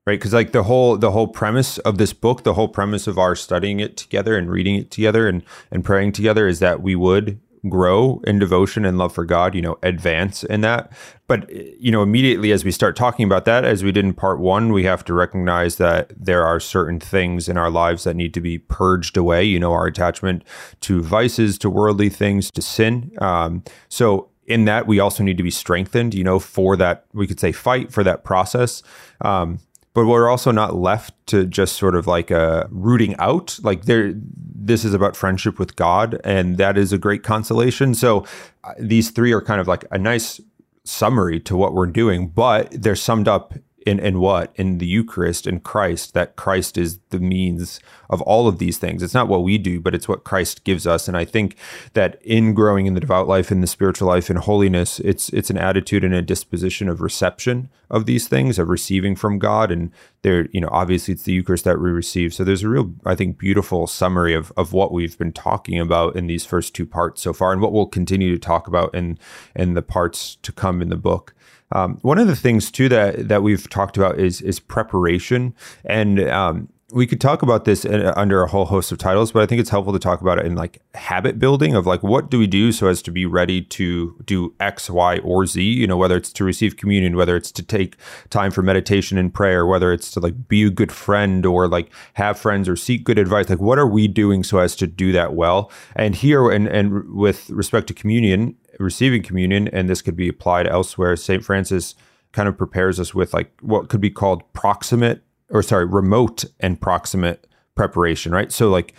right 0.08 0.18
because 0.18 0.34
like 0.34 0.54
the 0.54 0.64
whole 0.64 0.98
the 0.98 1.12
whole 1.12 1.28
premise 1.28 1.78
of 1.80 2.00
this 2.00 2.14
book 2.14 2.44
the 2.44 2.54
whole 2.54 2.70
premise 2.70 3.06
of 3.06 3.20
our 3.20 3.36
studying 3.36 3.80
it 3.80 3.98
together 3.98 4.36
and 4.36 4.50
reading 4.50 4.76
it 4.76 4.90
together 4.90 5.28
and 5.28 5.44
and 5.70 5.86
praying 5.86 6.14
together 6.14 6.48
is 6.48 6.60
that 6.60 6.82
we 6.82 6.96
would 6.96 7.40
grow 7.70 8.22
in 8.26 8.40
devotion 8.40 8.86
and 8.86 8.98
love 8.98 9.14
for 9.14 9.26
God, 9.26 9.56
you 9.56 9.62
know, 9.62 9.78
advance 9.84 10.44
in 10.44 10.62
that. 10.62 10.92
But, 11.28 11.50
you 11.52 11.92
know, 11.92 12.02
immediately 12.02 12.52
as 12.52 12.64
we 12.64 12.72
start 12.72 12.96
talking 12.96 13.26
about 13.26 13.46
that, 13.46 13.66
as 13.66 13.84
we 13.84 13.92
did 13.92 14.06
in 14.06 14.14
part 14.14 14.40
one, 14.40 14.72
we 14.72 14.84
have 14.84 15.04
to 15.06 15.14
recognize 15.14 15.76
that 15.76 16.14
there 16.16 16.46
are 16.46 16.60
certain 16.60 17.00
things 17.00 17.50
in 17.50 17.58
our 17.58 17.70
lives 17.70 18.04
that 18.06 18.16
need 18.16 18.34
to 18.34 18.42
be 18.42 18.60
purged 18.60 19.18
away, 19.18 19.44
you 19.44 19.60
know, 19.60 19.74
our 19.74 19.88
attachment 19.88 20.44
to 20.82 21.02
vices, 21.02 21.58
to 21.60 21.70
worldly 21.70 22.10
things, 22.10 22.50
to 22.52 22.62
sin. 22.62 23.12
Um, 23.20 23.64
so, 23.90 24.30
in 24.48 24.64
that, 24.64 24.88
we 24.88 25.00
also 25.00 25.24
need 25.24 25.36
to 25.36 25.44
be 25.44 25.52
strengthened, 25.52 26.14
you 26.14 26.24
know, 26.24 26.40
for 26.40 26.78
that, 26.78 27.06
we 27.12 27.28
could 27.28 27.40
say 27.40 27.52
fight 27.52 27.92
for 27.92 28.02
that 28.06 28.24
process. 28.24 28.82
Um, 29.20 29.60
but 29.98 30.06
we're 30.06 30.30
also 30.30 30.52
not 30.52 30.76
left 30.76 31.16
to 31.26 31.44
just 31.48 31.76
sort 31.76 31.96
of 31.96 32.06
like 32.06 32.30
a 32.30 32.68
rooting 32.70 33.16
out. 33.18 33.58
Like 33.64 33.86
there 33.86 34.14
this 34.16 34.86
is 34.86 34.94
about 34.94 35.16
friendship 35.16 35.58
with 35.58 35.76
god 35.76 36.22
and 36.24 36.58
that 36.58 36.78
is 36.78 36.94
a 36.94 37.00
great 37.00 37.24
consolation. 37.24 37.96
So 37.96 38.24
uh, 38.64 38.74
these 38.78 39.10
three 39.10 39.32
are 39.32 39.42
kind 39.42 39.60
of 39.60 39.68
like 39.68 39.86
a 39.90 39.98
nice 39.98 40.40
summary 40.84 41.40
to 41.40 41.58
what 41.58 41.74
we're 41.74 41.88
doing 41.88 42.28
but 42.28 42.70
they're 42.72 42.96
summed 42.96 43.28
up 43.28 43.56
in, 43.88 44.00
in 44.00 44.20
what? 44.20 44.52
In 44.56 44.80
the 44.80 44.86
Eucharist 44.86 45.48
in 45.48 45.62
Christ, 45.62 46.14
that 46.14 46.36
Christ 46.36 46.78
is 46.78 47.00
the 47.10 47.20
means 47.20 47.80
of 48.10 48.22
all 48.24 48.48
of 48.48 48.60
these 48.60 48.78
things. 48.78 49.02
It's 49.02 49.14
not 49.14 49.30
what 49.30 49.44
we 49.44 49.58
do, 49.58 49.80
but 49.80 49.96
it's 49.96 50.10
what 50.10 50.26
Christ 50.26 50.66
gives 50.66 50.86
us. 50.86 51.08
And 51.08 51.16
I 51.16 51.24
think 51.24 51.56
that 51.94 52.22
in 52.22 52.54
growing 52.54 52.86
in 52.86 52.96
the 52.96 53.00
devout 53.00 53.28
life, 53.28 53.50
in 53.50 53.62
the 53.62 53.68
spiritual 53.68 54.10
life, 54.10 54.30
in 54.30 54.36
holiness, 54.36 55.00
it's 55.00 55.30
it's 55.30 55.50
an 55.50 55.58
attitude 55.58 56.04
and 56.04 56.14
a 56.14 56.22
disposition 56.22 56.90
of 56.90 57.02
reception 57.02 57.70
of 57.90 58.06
these 58.06 58.28
things, 58.28 58.60
of 58.60 58.68
receiving 58.68 59.16
from 59.16 59.40
God. 59.40 59.72
And 59.72 59.92
there, 60.22 60.50
you 60.52 60.60
know, 60.60 60.70
obviously 60.72 61.14
it's 61.14 61.24
the 61.24 61.32
Eucharist 61.32 61.64
that 61.64 61.80
we 61.80 61.90
receive. 61.90 62.34
So 62.34 62.44
there's 62.44 62.64
a 62.64 62.70
real, 62.70 62.94
I 63.06 63.16
think, 63.16 63.38
beautiful 63.38 63.88
summary 63.88 64.34
of 64.34 64.52
of 64.58 64.74
what 64.74 64.92
we've 64.92 65.18
been 65.18 65.34
talking 65.34 65.80
about 65.80 66.18
in 66.18 66.28
these 66.28 66.46
first 66.46 66.76
two 66.76 66.86
parts 66.86 67.22
so 67.22 67.32
far, 67.32 67.54
and 67.54 67.62
what 67.62 67.72
we'll 67.72 67.88
continue 67.88 68.34
to 68.34 68.40
talk 68.40 68.68
about 68.68 68.94
in 68.94 69.18
in 69.56 69.76
the 69.76 69.82
parts 69.82 70.36
to 70.44 70.52
come 70.52 70.82
in 70.82 70.90
the 70.90 70.98
book. 70.98 71.34
Um, 71.72 71.98
one 72.02 72.18
of 72.18 72.28
the 72.28 72.36
things 72.36 72.72
too 72.72 72.90
that 72.90 73.28
that 73.28 73.44
we've 73.44 73.70
talked 73.70 73.98
about 73.98 74.20
is 74.20 74.42
is 74.42 74.60
preparation, 74.60 75.54
and 75.86 76.22
um, 76.30 76.70
we 76.94 77.06
could 77.06 77.20
talk 77.20 77.42
about 77.42 77.66
this 77.66 77.84
in, 77.84 78.02
under 78.02 78.42
a 78.42 78.48
whole 78.48 78.66
host 78.66 78.94
of 78.94 78.98
titles, 78.98 79.34
but 79.34 79.44
I 79.44 79.46
think 79.46 79.60
it's 79.60 79.70
helpful 79.70 79.92
to 79.92 80.00
talk 80.00 80.22
about 80.22 80.40
it 80.40 80.46
in 80.46 80.56
like 80.56 80.82
habit 80.96 81.38
building 81.38 81.76
of 81.76 81.86
like 81.86 82.02
what 82.02 82.32
do 82.32 82.40
we 82.40 82.48
do 82.48 82.72
so 82.72 82.88
as 82.88 83.02
to 83.04 83.12
be 83.12 83.26
ready 83.26 83.62
to 83.62 84.16
do 84.24 84.56
X, 84.62 84.90
Y, 84.90 85.18
or 85.18 85.46
Z. 85.46 85.62
You 85.62 85.86
know, 85.86 85.98
whether 85.98 86.16
it's 86.16 86.32
to 86.34 86.46
receive 86.46 86.78
communion, 86.78 87.18
whether 87.18 87.36
it's 87.36 87.52
to 87.54 87.64
take 87.64 87.98
time 88.30 88.52
for 88.52 88.62
meditation 88.62 89.18
and 89.18 89.34
prayer, 89.34 89.66
whether 89.66 89.92
it's 89.92 90.12
to 90.12 90.22
like 90.22 90.48
be 90.48 90.64
a 90.64 90.70
good 90.70 90.92
friend 90.94 91.46
or 91.46 91.68
like 91.68 91.92
have 92.14 92.40
friends 92.40 92.70
or 92.70 92.78
seek 92.78 93.04
good 93.04 93.20
advice. 93.20 93.50
Like, 93.50 93.60
what 93.60 93.78
are 93.78 93.88
we 93.88 94.08
doing 94.08 94.44
so 94.44 94.60
as 94.60 94.74
to 94.78 94.88
do 94.88 95.12
that 95.12 95.34
well? 95.34 95.70
And 95.94 96.16
here, 96.16 96.50
and 96.50 96.68
and 96.68 97.14
with 97.14 97.50
respect 97.50 97.88
to 97.88 97.94
communion, 97.94 98.56
receiving 98.80 99.24
communion, 99.24 99.68
and 99.70 99.90
this 99.90 100.02
could 100.02 100.16
be 100.16 100.28
applied 100.28 100.68
elsewhere. 100.68 101.16
St. 101.16 101.44
Francis 101.44 101.96
kind 102.32 102.48
of 102.48 102.58
prepares 102.58 103.00
us 103.00 103.14
with 103.14 103.34
like 103.34 103.52
what 103.62 103.90
could 103.90 104.02
be 104.02 104.10
called 104.10 104.52
proximate 104.54 105.24
or 105.50 105.64
sorry, 105.64 105.86
remote 105.86 106.46
and 106.60 106.80
proximate 106.80 107.48
preparation, 107.76 108.32
right? 108.32 108.52
So 108.52 108.70
like 108.70 108.94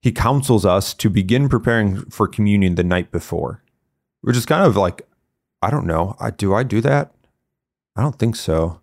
he 0.00 0.12
counsels 0.12 0.64
us 0.66 0.94
to 0.94 1.08
begin 1.08 1.48
preparing 1.48 2.02
for 2.10 2.28
communion 2.28 2.74
the 2.74 2.84
night 2.84 3.10
before, 3.10 3.62
which 4.20 4.36
is 4.36 4.46
kind 4.46 4.64
of 4.64 4.76
like, 4.76 5.02
I 5.62 5.70
don't 5.70 5.86
know, 5.86 6.16
I, 6.20 6.30
do 6.30 6.54
I 6.54 6.62
do 6.62 6.80
that? 6.82 7.12
I 7.96 8.02
don't 8.02 8.18
think 8.18 8.36
so 8.36 8.80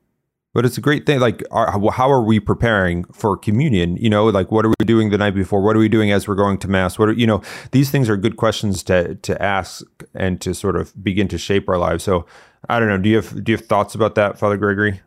but 0.53 0.65
it's 0.65 0.77
a 0.77 0.81
great 0.81 1.05
thing 1.05 1.19
like 1.19 1.43
are, 1.51 1.71
how 1.91 2.11
are 2.11 2.21
we 2.21 2.39
preparing 2.39 3.05
for 3.05 3.35
communion? 3.35 3.97
You 3.97 4.09
know 4.09 4.25
like 4.25 4.51
what 4.51 4.65
are 4.65 4.69
we 4.79 4.85
doing 4.85 5.09
the 5.09 5.17
night 5.17 5.35
before? 5.35 5.61
What 5.61 5.75
are 5.75 5.79
we 5.79 5.89
doing 5.89 6.11
as 6.11 6.27
we're 6.27 6.35
going 6.35 6.57
to 6.59 6.67
mass? 6.67 6.99
What 6.99 7.09
are 7.09 7.13
you 7.13 7.27
know 7.27 7.41
these 7.71 7.89
things 7.89 8.09
are 8.09 8.17
good 8.17 8.37
questions 8.37 8.83
to 8.83 9.15
to 9.15 9.41
ask 9.41 9.83
and 10.13 10.39
to 10.41 10.53
sort 10.53 10.75
of 10.75 10.93
begin 11.03 11.27
to 11.29 11.37
shape 11.37 11.67
our 11.67 11.77
lives. 11.77 12.03
So 12.03 12.25
i 12.69 12.79
don't 12.79 12.87
know. 12.87 12.97
Do 12.97 13.09
you 13.09 13.17
have 13.17 13.43
do 13.43 13.51
you 13.51 13.57
have 13.57 13.65
thoughts 13.65 13.95
about 13.95 14.15
that 14.15 14.37
father 14.37 14.57
gregory? 14.57 15.01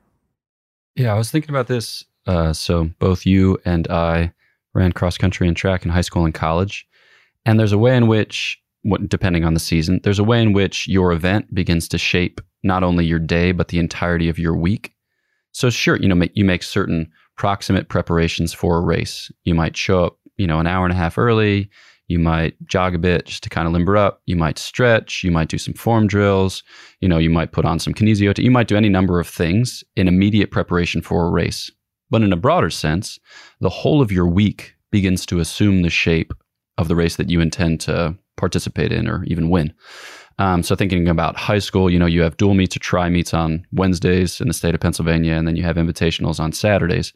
Yeah 0.95 1.15
i 1.15 1.19
was 1.19 1.31
thinking 1.31 1.51
about 1.51 1.69
this 1.69 2.05
uh, 2.27 2.53
so 2.53 2.91
both 2.99 3.25
you 3.25 3.59
and 3.65 3.87
i 3.89 4.33
ran 4.75 4.93
cross 4.93 5.17
country 5.17 5.47
and 5.49 5.57
track 5.57 5.85
in 5.85 5.91
high 5.91 6.03
school 6.03 6.25
and 6.25 6.35
college. 6.35 6.87
And 7.47 7.59
there's 7.59 7.73
a 7.73 7.79
way 7.79 7.97
in 7.97 8.09
which 8.09 8.61
depending 9.09 9.45
on 9.45 9.53
the 9.53 9.61
season 9.61 9.99
there's 10.05 10.21
a 10.21 10.25
way 10.25 10.41
in 10.41 10.53
which 10.53 10.87
your 10.87 11.11
event 11.11 11.53
begins 11.53 11.89
to 11.89 11.99
shape 11.99 12.41
not 12.63 12.85
only 12.85 13.05
your 13.05 13.19
day 13.19 13.51
but 13.51 13.67
the 13.67 13.81
entirety 13.81 14.29
of 14.29 14.39
your 14.39 14.57
week 14.57 14.93
so 15.57 15.71
sure, 15.71 15.97
you 15.97 16.07
know, 16.07 16.27
you 16.35 16.45
make 16.45 16.63
certain 16.63 17.11
proximate 17.39 17.89
preparations 17.89 18.53
for 18.53 18.77
a 18.77 18.83
race. 18.83 19.33
You 19.45 19.55
might 19.55 19.75
show 19.75 20.05
up, 20.05 20.19
you 20.37 20.47
know, 20.47 20.61
an 20.61 20.67
hour 20.67 20.85
and 20.85 20.93
a 20.93 20.97
half 20.97 21.17
early. 21.17 21.71
You 22.09 22.19
might 22.19 22.55
jog 22.67 22.95
a 22.95 22.99
bit 22.99 23.25
just 23.25 23.43
to 23.45 23.49
kind 23.49 23.67
of 23.67 23.73
limber 23.73 23.97
up. 23.97 24.21
You 24.27 24.37
might 24.37 24.59
stretch. 24.59 25.25
You 25.25 25.31
might 25.31 25.49
do 25.49 25.57
some 25.57 25.73
form 25.73 26.09
drills. 26.09 26.63
You 27.01 27.09
know, 27.09 27.17
you 27.17 27.31
might 27.31 27.53
put 27.53 27.65
on 27.65 27.79
some 27.79 27.95
kinesio. 27.95 28.39
You 28.39 28.51
might 28.51 28.69
do 28.69 28.77
any 28.77 28.91
number 28.91 29.19
of 29.19 29.27
things 29.27 29.83
in 29.97 30.09
immediate 30.09 30.51
preparation 30.51 31.01
for 31.01 31.25
a 31.25 31.31
race. 31.31 31.71
But 32.11 32.21
in 32.21 32.35
a 32.35 32.37
broader 32.37 32.69
sense, 32.69 33.19
the 33.61 33.71
whole 33.71 34.03
of 34.03 34.13
your 34.13 34.27
week 34.27 34.75
begins 34.91 35.25
to 35.25 35.41
assume 35.41 35.81
the 35.81 35.89
shape 35.89 36.35
of 36.77 36.89
the 36.89 36.97
race 36.97 37.17
that 37.17 37.31
you 37.31 37.41
intend 37.41 37.81
to 37.81 38.15
participate 38.37 38.93
in 38.93 39.09
or 39.09 39.25
even 39.25 39.49
win. 39.49 39.73
Um, 40.39 40.63
so 40.63 40.77
thinking 40.77 41.09
about 41.09 41.37
high 41.37 41.59
school, 41.59 41.91
you 41.91 41.99
know, 41.99 42.07
you 42.07 42.23
have 42.23 42.37
dual 42.37 42.55
meets 42.55 42.77
or 42.77 42.81
tri 42.81 43.09
meets 43.09 43.33
on 43.33 43.67
Wednesdays 43.73 44.41
in 44.41 44.49
the 44.49 44.55
state 44.55 44.75
of 44.75 44.81
Pennsylvania, 44.81 45.35
and 45.35 45.49
then 45.49 45.57
you 45.57 45.63
have 45.63 45.77
invitationals 45.77 46.39
on 46.39 46.53
Saturdays. 46.53 47.13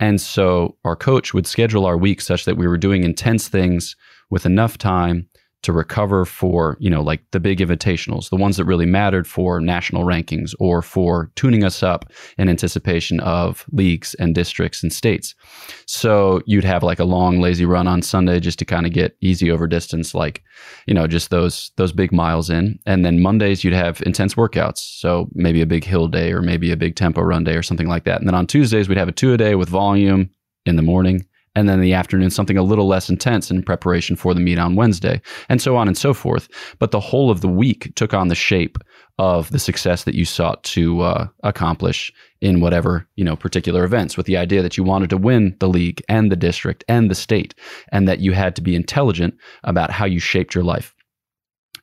And 0.00 0.20
so 0.20 0.76
our 0.84 0.96
coach 0.96 1.34
would 1.34 1.46
schedule 1.46 1.84
our 1.86 1.96
week 1.96 2.20
such 2.20 2.46
that 2.46 2.56
we 2.56 2.66
were 2.66 2.78
doing 2.78 3.04
intense 3.04 3.48
things 3.48 3.96
with 4.30 4.46
enough 4.46 4.78
time 4.78 5.28
to 5.64 5.72
recover 5.72 6.24
for, 6.24 6.76
you 6.78 6.90
know, 6.90 7.02
like 7.02 7.22
the 7.32 7.40
big 7.40 7.58
invitationals, 7.58 8.30
the 8.30 8.36
ones 8.36 8.56
that 8.56 8.64
really 8.64 8.86
mattered 8.86 9.26
for 9.26 9.60
national 9.60 10.04
rankings 10.04 10.54
or 10.60 10.82
for 10.82 11.30
tuning 11.34 11.64
us 11.64 11.82
up 11.82 12.12
in 12.38 12.48
anticipation 12.48 13.18
of 13.20 13.64
leagues 13.72 14.14
and 14.14 14.34
districts 14.34 14.82
and 14.82 14.92
states. 14.92 15.34
So 15.86 16.42
you'd 16.46 16.64
have 16.64 16.82
like 16.82 16.98
a 16.98 17.04
long 17.04 17.40
lazy 17.40 17.64
run 17.64 17.88
on 17.88 18.02
Sunday 18.02 18.40
just 18.40 18.58
to 18.60 18.64
kind 18.64 18.86
of 18.86 18.92
get 18.92 19.16
easy 19.20 19.50
over 19.50 19.66
distance, 19.66 20.14
like, 20.14 20.42
you 20.86 20.94
know, 20.94 21.06
just 21.06 21.30
those 21.30 21.70
those 21.76 21.92
big 21.92 22.12
miles 22.12 22.50
in. 22.50 22.78
And 22.86 23.04
then 23.04 23.22
Mondays 23.22 23.64
you'd 23.64 23.74
have 23.74 24.02
intense 24.02 24.34
workouts. 24.34 24.78
So 24.78 25.28
maybe 25.32 25.62
a 25.62 25.66
big 25.66 25.84
hill 25.84 26.08
day 26.08 26.32
or 26.32 26.42
maybe 26.42 26.70
a 26.70 26.76
big 26.76 26.94
tempo 26.94 27.22
run 27.22 27.44
day 27.44 27.56
or 27.56 27.62
something 27.62 27.88
like 27.88 28.04
that. 28.04 28.20
And 28.20 28.28
then 28.28 28.34
on 28.34 28.46
Tuesdays 28.46 28.88
we'd 28.88 28.98
have 28.98 29.08
a 29.08 29.12
two 29.12 29.32
a 29.32 29.36
day 29.36 29.54
with 29.54 29.68
volume 29.68 30.30
in 30.66 30.76
the 30.76 30.82
morning 30.82 31.26
and 31.54 31.68
then 31.68 31.80
the 31.80 31.94
afternoon 31.94 32.30
something 32.30 32.56
a 32.56 32.62
little 32.62 32.86
less 32.86 33.08
intense 33.08 33.50
in 33.50 33.62
preparation 33.62 34.16
for 34.16 34.34
the 34.34 34.40
meet 34.40 34.58
on 34.58 34.76
Wednesday, 34.76 35.20
and 35.48 35.60
so 35.60 35.76
on 35.76 35.88
and 35.88 35.96
so 35.96 36.12
forth. 36.14 36.48
But 36.78 36.90
the 36.90 37.00
whole 37.00 37.30
of 37.30 37.40
the 37.40 37.48
week 37.48 37.92
took 37.94 38.12
on 38.14 38.28
the 38.28 38.34
shape 38.34 38.78
of 39.18 39.50
the 39.50 39.58
success 39.58 40.04
that 40.04 40.14
you 40.14 40.24
sought 40.24 40.62
to 40.64 41.02
uh, 41.02 41.28
accomplish 41.44 42.12
in 42.40 42.60
whatever 42.60 43.06
you 43.16 43.24
know 43.24 43.36
particular 43.36 43.84
events, 43.84 44.16
with 44.16 44.26
the 44.26 44.36
idea 44.36 44.62
that 44.62 44.76
you 44.76 44.84
wanted 44.84 45.10
to 45.10 45.16
win 45.16 45.56
the 45.60 45.68
league 45.68 46.02
and 46.08 46.30
the 46.30 46.36
district 46.36 46.84
and 46.88 47.10
the 47.10 47.14
state, 47.14 47.54
and 47.92 48.08
that 48.08 48.20
you 48.20 48.32
had 48.32 48.56
to 48.56 48.62
be 48.62 48.74
intelligent 48.74 49.34
about 49.62 49.90
how 49.90 50.04
you 50.04 50.18
shaped 50.18 50.54
your 50.54 50.64
life. 50.64 50.94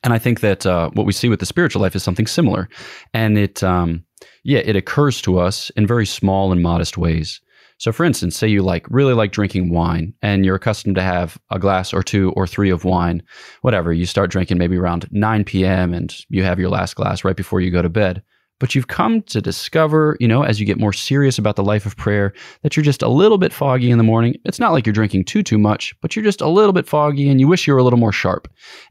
And 0.04 0.12
I 0.12 0.18
think 0.18 0.40
that 0.40 0.66
uh, 0.66 0.90
what 0.90 1.06
we 1.06 1.12
see 1.12 1.28
with 1.28 1.40
the 1.40 1.46
spiritual 1.46 1.80
life 1.80 1.94
is 1.94 2.02
something 2.02 2.26
similar, 2.26 2.68
and 3.14 3.38
it. 3.38 3.62
Um, 3.62 4.04
yeah, 4.44 4.60
it 4.60 4.76
occurs 4.76 5.20
to 5.22 5.38
us 5.38 5.70
in 5.70 5.86
very 5.86 6.06
small 6.06 6.52
and 6.52 6.62
modest 6.62 6.98
ways. 6.98 7.40
So, 7.82 7.90
for 7.90 8.04
instance, 8.04 8.36
say 8.36 8.46
you 8.46 8.62
like 8.62 8.86
really 8.90 9.12
like 9.12 9.32
drinking 9.32 9.70
wine 9.70 10.14
and 10.22 10.46
you're 10.46 10.54
accustomed 10.54 10.94
to 10.94 11.02
have 11.02 11.36
a 11.50 11.58
glass 11.58 11.92
or 11.92 12.00
two 12.00 12.30
or 12.36 12.46
three 12.46 12.70
of 12.70 12.84
wine, 12.84 13.24
whatever. 13.62 13.92
You 13.92 14.06
start 14.06 14.30
drinking 14.30 14.58
maybe 14.58 14.76
around 14.76 15.08
9 15.10 15.42
p.m. 15.42 15.92
and 15.92 16.14
you 16.28 16.44
have 16.44 16.60
your 16.60 16.68
last 16.68 16.94
glass 16.94 17.24
right 17.24 17.34
before 17.34 17.60
you 17.60 17.72
go 17.72 17.82
to 17.82 17.88
bed. 17.88 18.22
But 18.60 18.76
you've 18.76 18.86
come 18.86 19.20
to 19.22 19.40
discover, 19.40 20.16
you 20.20 20.28
know, 20.28 20.44
as 20.44 20.60
you 20.60 20.64
get 20.64 20.78
more 20.78 20.92
serious 20.92 21.38
about 21.38 21.56
the 21.56 21.64
life 21.64 21.84
of 21.84 21.96
prayer, 21.96 22.32
that 22.62 22.76
you're 22.76 22.84
just 22.84 23.02
a 23.02 23.08
little 23.08 23.36
bit 23.36 23.52
foggy 23.52 23.90
in 23.90 23.98
the 23.98 24.04
morning. 24.04 24.36
It's 24.44 24.60
not 24.60 24.70
like 24.70 24.86
you're 24.86 24.92
drinking 24.92 25.24
too, 25.24 25.42
too 25.42 25.58
much, 25.58 25.92
but 26.00 26.14
you're 26.14 26.24
just 26.24 26.40
a 26.40 26.48
little 26.48 26.72
bit 26.72 26.86
foggy 26.86 27.28
and 27.28 27.40
you 27.40 27.48
wish 27.48 27.66
you 27.66 27.72
were 27.72 27.80
a 27.80 27.82
little 27.82 27.98
more 27.98 28.12
sharp. 28.12 28.46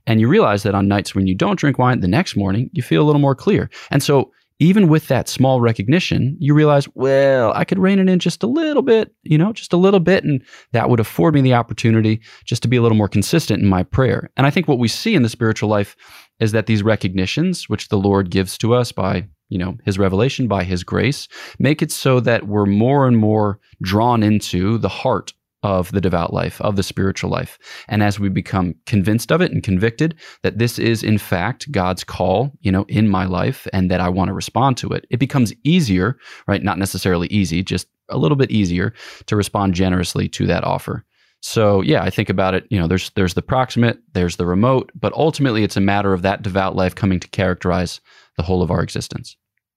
And 0.05 0.19
you 0.19 0.27
realize 0.27 0.63
that 0.63 0.75
on 0.75 0.89
nights 0.89 1.15
when 1.15 1.27
you 1.27 1.33
don't 1.33 1.57
drink 1.57 1.79
wine, 1.79 2.01
the 2.01 2.09
next 2.09 2.35
morning 2.35 2.69
you 2.73 2.83
feel 2.83 3.01
a 3.01 3.05
little 3.07 3.21
more 3.21 3.35
clear. 3.35 3.69
And 3.89 4.03
so 4.03 4.33
even 4.61 4.87
with 4.87 5.07
that 5.07 5.27
small 5.27 5.59
recognition, 5.59 6.37
you 6.39 6.53
realize, 6.53 6.87
well, 6.93 7.51
I 7.55 7.65
could 7.65 7.79
rein 7.79 7.97
it 7.97 8.07
in 8.07 8.19
just 8.19 8.43
a 8.43 8.47
little 8.47 8.83
bit, 8.83 9.11
you 9.23 9.35
know, 9.35 9.51
just 9.53 9.73
a 9.73 9.77
little 9.77 9.99
bit. 9.99 10.23
And 10.23 10.43
that 10.71 10.87
would 10.87 10.99
afford 10.99 11.33
me 11.33 11.41
the 11.41 11.55
opportunity 11.55 12.21
just 12.45 12.61
to 12.61 12.67
be 12.67 12.77
a 12.77 12.81
little 12.83 12.95
more 12.95 13.07
consistent 13.07 13.63
in 13.63 13.67
my 13.67 13.81
prayer. 13.81 14.29
And 14.37 14.45
I 14.45 14.51
think 14.51 14.67
what 14.67 14.77
we 14.77 14.87
see 14.87 15.15
in 15.15 15.23
the 15.23 15.29
spiritual 15.29 15.67
life 15.67 15.95
is 16.39 16.51
that 16.51 16.67
these 16.67 16.83
recognitions, 16.83 17.69
which 17.69 17.89
the 17.89 17.97
Lord 17.97 18.29
gives 18.29 18.55
to 18.59 18.75
us 18.75 18.91
by, 18.91 19.27
you 19.49 19.57
know, 19.57 19.77
his 19.83 19.97
revelation, 19.97 20.47
by 20.47 20.63
his 20.63 20.83
grace, 20.83 21.27
make 21.57 21.81
it 21.81 21.91
so 21.91 22.19
that 22.19 22.47
we're 22.47 22.67
more 22.67 23.07
and 23.07 23.17
more 23.17 23.59
drawn 23.81 24.21
into 24.21 24.77
the 24.77 24.89
heart 24.89 25.33
of 25.63 25.91
the 25.91 26.01
devout 26.01 26.33
life, 26.33 26.59
of 26.61 26.75
the 26.75 26.83
spiritual 26.83 27.29
life. 27.29 27.57
And 27.87 28.01
as 28.01 28.19
we 28.19 28.29
become 28.29 28.75
convinced 28.85 29.31
of 29.31 29.41
it 29.41 29.51
and 29.51 29.63
convicted 29.63 30.15
that 30.43 30.57
this 30.57 30.79
is 30.79 31.03
in 31.03 31.17
fact 31.17 31.71
God's 31.71 32.03
call, 32.03 32.51
you 32.61 32.71
know, 32.71 32.85
in 32.87 33.07
my 33.07 33.25
life 33.25 33.67
and 33.73 33.91
that 33.91 34.01
I 34.01 34.09
want 34.09 34.29
to 34.29 34.33
respond 34.33 34.77
to 34.77 34.89
it, 34.89 35.05
it 35.09 35.19
becomes 35.19 35.53
easier, 35.63 36.17
right? 36.47 36.63
Not 36.63 36.79
necessarily 36.79 37.27
easy, 37.27 37.63
just 37.63 37.87
a 38.09 38.17
little 38.17 38.37
bit 38.37 38.51
easier 38.51 38.93
to 39.27 39.35
respond 39.35 39.73
generously 39.73 40.27
to 40.29 40.47
that 40.47 40.63
offer. 40.63 41.05
So 41.41 41.81
yeah, 41.81 42.03
I 42.03 42.09
think 42.09 42.29
about 42.29 42.53
it, 42.53 42.65
you 42.69 42.79
know, 42.79 42.87
there's 42.87 43.09
there's 43.11 43.33
the 43.33 43.41
proximate, 43.41 43.99
there's 44.13 44.35
the 44.35 44.45
remote, 44.45 44.91
but 44.93 45.13
ultimately 45.13 45.63
it's 45.63 45.77
a 45.77 45.81
matter 45.81 46.13
of 46.13 46.21
that 46.21 46.43
devout 46.43 46.75
life 46.75 46.93
coming 46.93 47.19
to 47.19 47.27
characterize 47.29 47.99
the 48.37 48.43
whole 48.43 48.61
of 48.61 48.71
our 48.71 48.81
existence. 48.81 49.35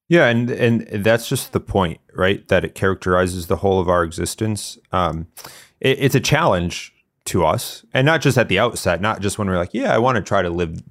Yeah, 0.09 0.27
and 0.27 0.51
and 0.51 0.83
that's 1.05 1.29
just 1.29 1.53
the 1.53 1.61
point, 1.61 2.01
right? 2.15 2.47
That 2.49 2.65
it 2.65 2.75
characterizes 2.75 3.47
the 3.47 3.57
whole 3.57 3.81
of 3.81 3.89
our 3.89 4.05
existence. 4.05 4.79
Um, 4.93 5.29
it, 5.85 5.99
it's 6.01 6.15
a 6.17 6.21
challenge 6.21 6.93
to 7.27 7.45
us, 7.45 7.85
and 7.95 8.05
not 8.05 8.21
just 8.21 8.37
at 8.37 8.49
the 8.49 8.59
outset, 8.59 9.01
not 9.01 9.21
just 9.21 9.39
when 9.39 9.49
we're 9.49 9.57
like, 9.57 9.73
yeah, 9.73 9.95
I 9.95 9.99
want 9.99 10.17
to 10.17 10.23
try 10.23 10.43
to 10.43 10.51
live, 10.51 10.83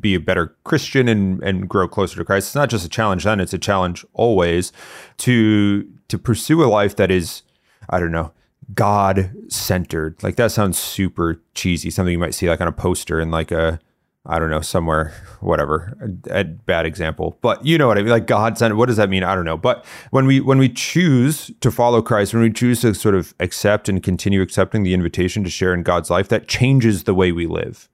be 0.00 0.14
a 0.14 0.20
better 0.20 0.56
Christian 0.64 1.08
and 1.08 1.42
and 1.44 1.68
grow 1.68 1.86
closer 1.86 2.16
to 2.16 2.24
Christ. 2.24 2.48
It's 2.48 2.54
not 2.54 2.70
just 2.70 2.84
a 2.84 2.88
challenge 2.88 3.24
then; 3.24 3.38
it's 3.38 3.54
a 3.54 3.58
challenge 3.58 4.04
always 4.12 4.72
to 5.18 5.88
to 6.08 6.18
pursue 6.18 6.64
a 6.64 6.66
life 6.66 6.96
that 6.96 7.10
is, 7.10 7.42
I 7.88 8.00
don't 8.00 8.12
know, 8.12 8.32
God 8.74 9.34
centered. 9.48 10.22
Like 10.22 10.36
that 10.36 10.50
sounds 10.50 10.78
super 10.78 11.40
cheesy. 11.54 11.90
Something 11.90 12.12
you 12.12 12.18
might 12.18 12.34
see 12.34 12.48
like 12.48 12.60
on 12.60 12.68
a 12.68 12.72
poster 12.72 13.20
in 13.20 13.30
like 13.30 13.52
a 13.52 13.78
I 14.26 14.38
don't 14.38 14.48
know, 14.48 14.62
somewhere, 14.62 15.12
whatever, 15.40 15.98
a, 16.30 16.40
a, 16.40 16.44
bad 16.44 16.86
example, 16.86 17.36
but 17.42 17.64
you 17.64 17.76
know 17.76 17.88
what 17.88 17.98
I 17.98 18.00
mean? 18.00 18.10
Like 18.10 18.26
God 18.26 18.56
sent, 18.56 18.74
what 18.74 18.86
does 18.86 18.96
that 18.96 19.10
mean? 19.10 19.22
I 19.22 19.34
don't 19.34 19.44
know. 19.44 19.58
But 19.58 19.84
when 20.12 20.24
we, 20.24 20.40
when 20.40 20.56
we 20.56 20.70
choose 20.70 21.50
to 21.60 21.70
follow 21.70 22.00
Christ, 22.00 22.32
when 22.32 22.42
we 22.42 22.50
choose 22.50 22.80
to 22.80 22.94
sort 22.94 23.14
of 23.14 23.34
accept 23.38 23.86
and 23.86 24.02
continue 24.02 24.40
accepting 24.40 24.82
the 24.82 24.94
invitation 24.94 25.44
to 25.44 25.50
share 25.50 25.74
in 25.74 25.82
God's 25.82 26.08
life, 26.08 26.28
that 26.28 26.48
changes 26.48 27.04
the 27.04 27.12
way 27.12 27.32
we 27.32 27.46
live. 27.46 27.90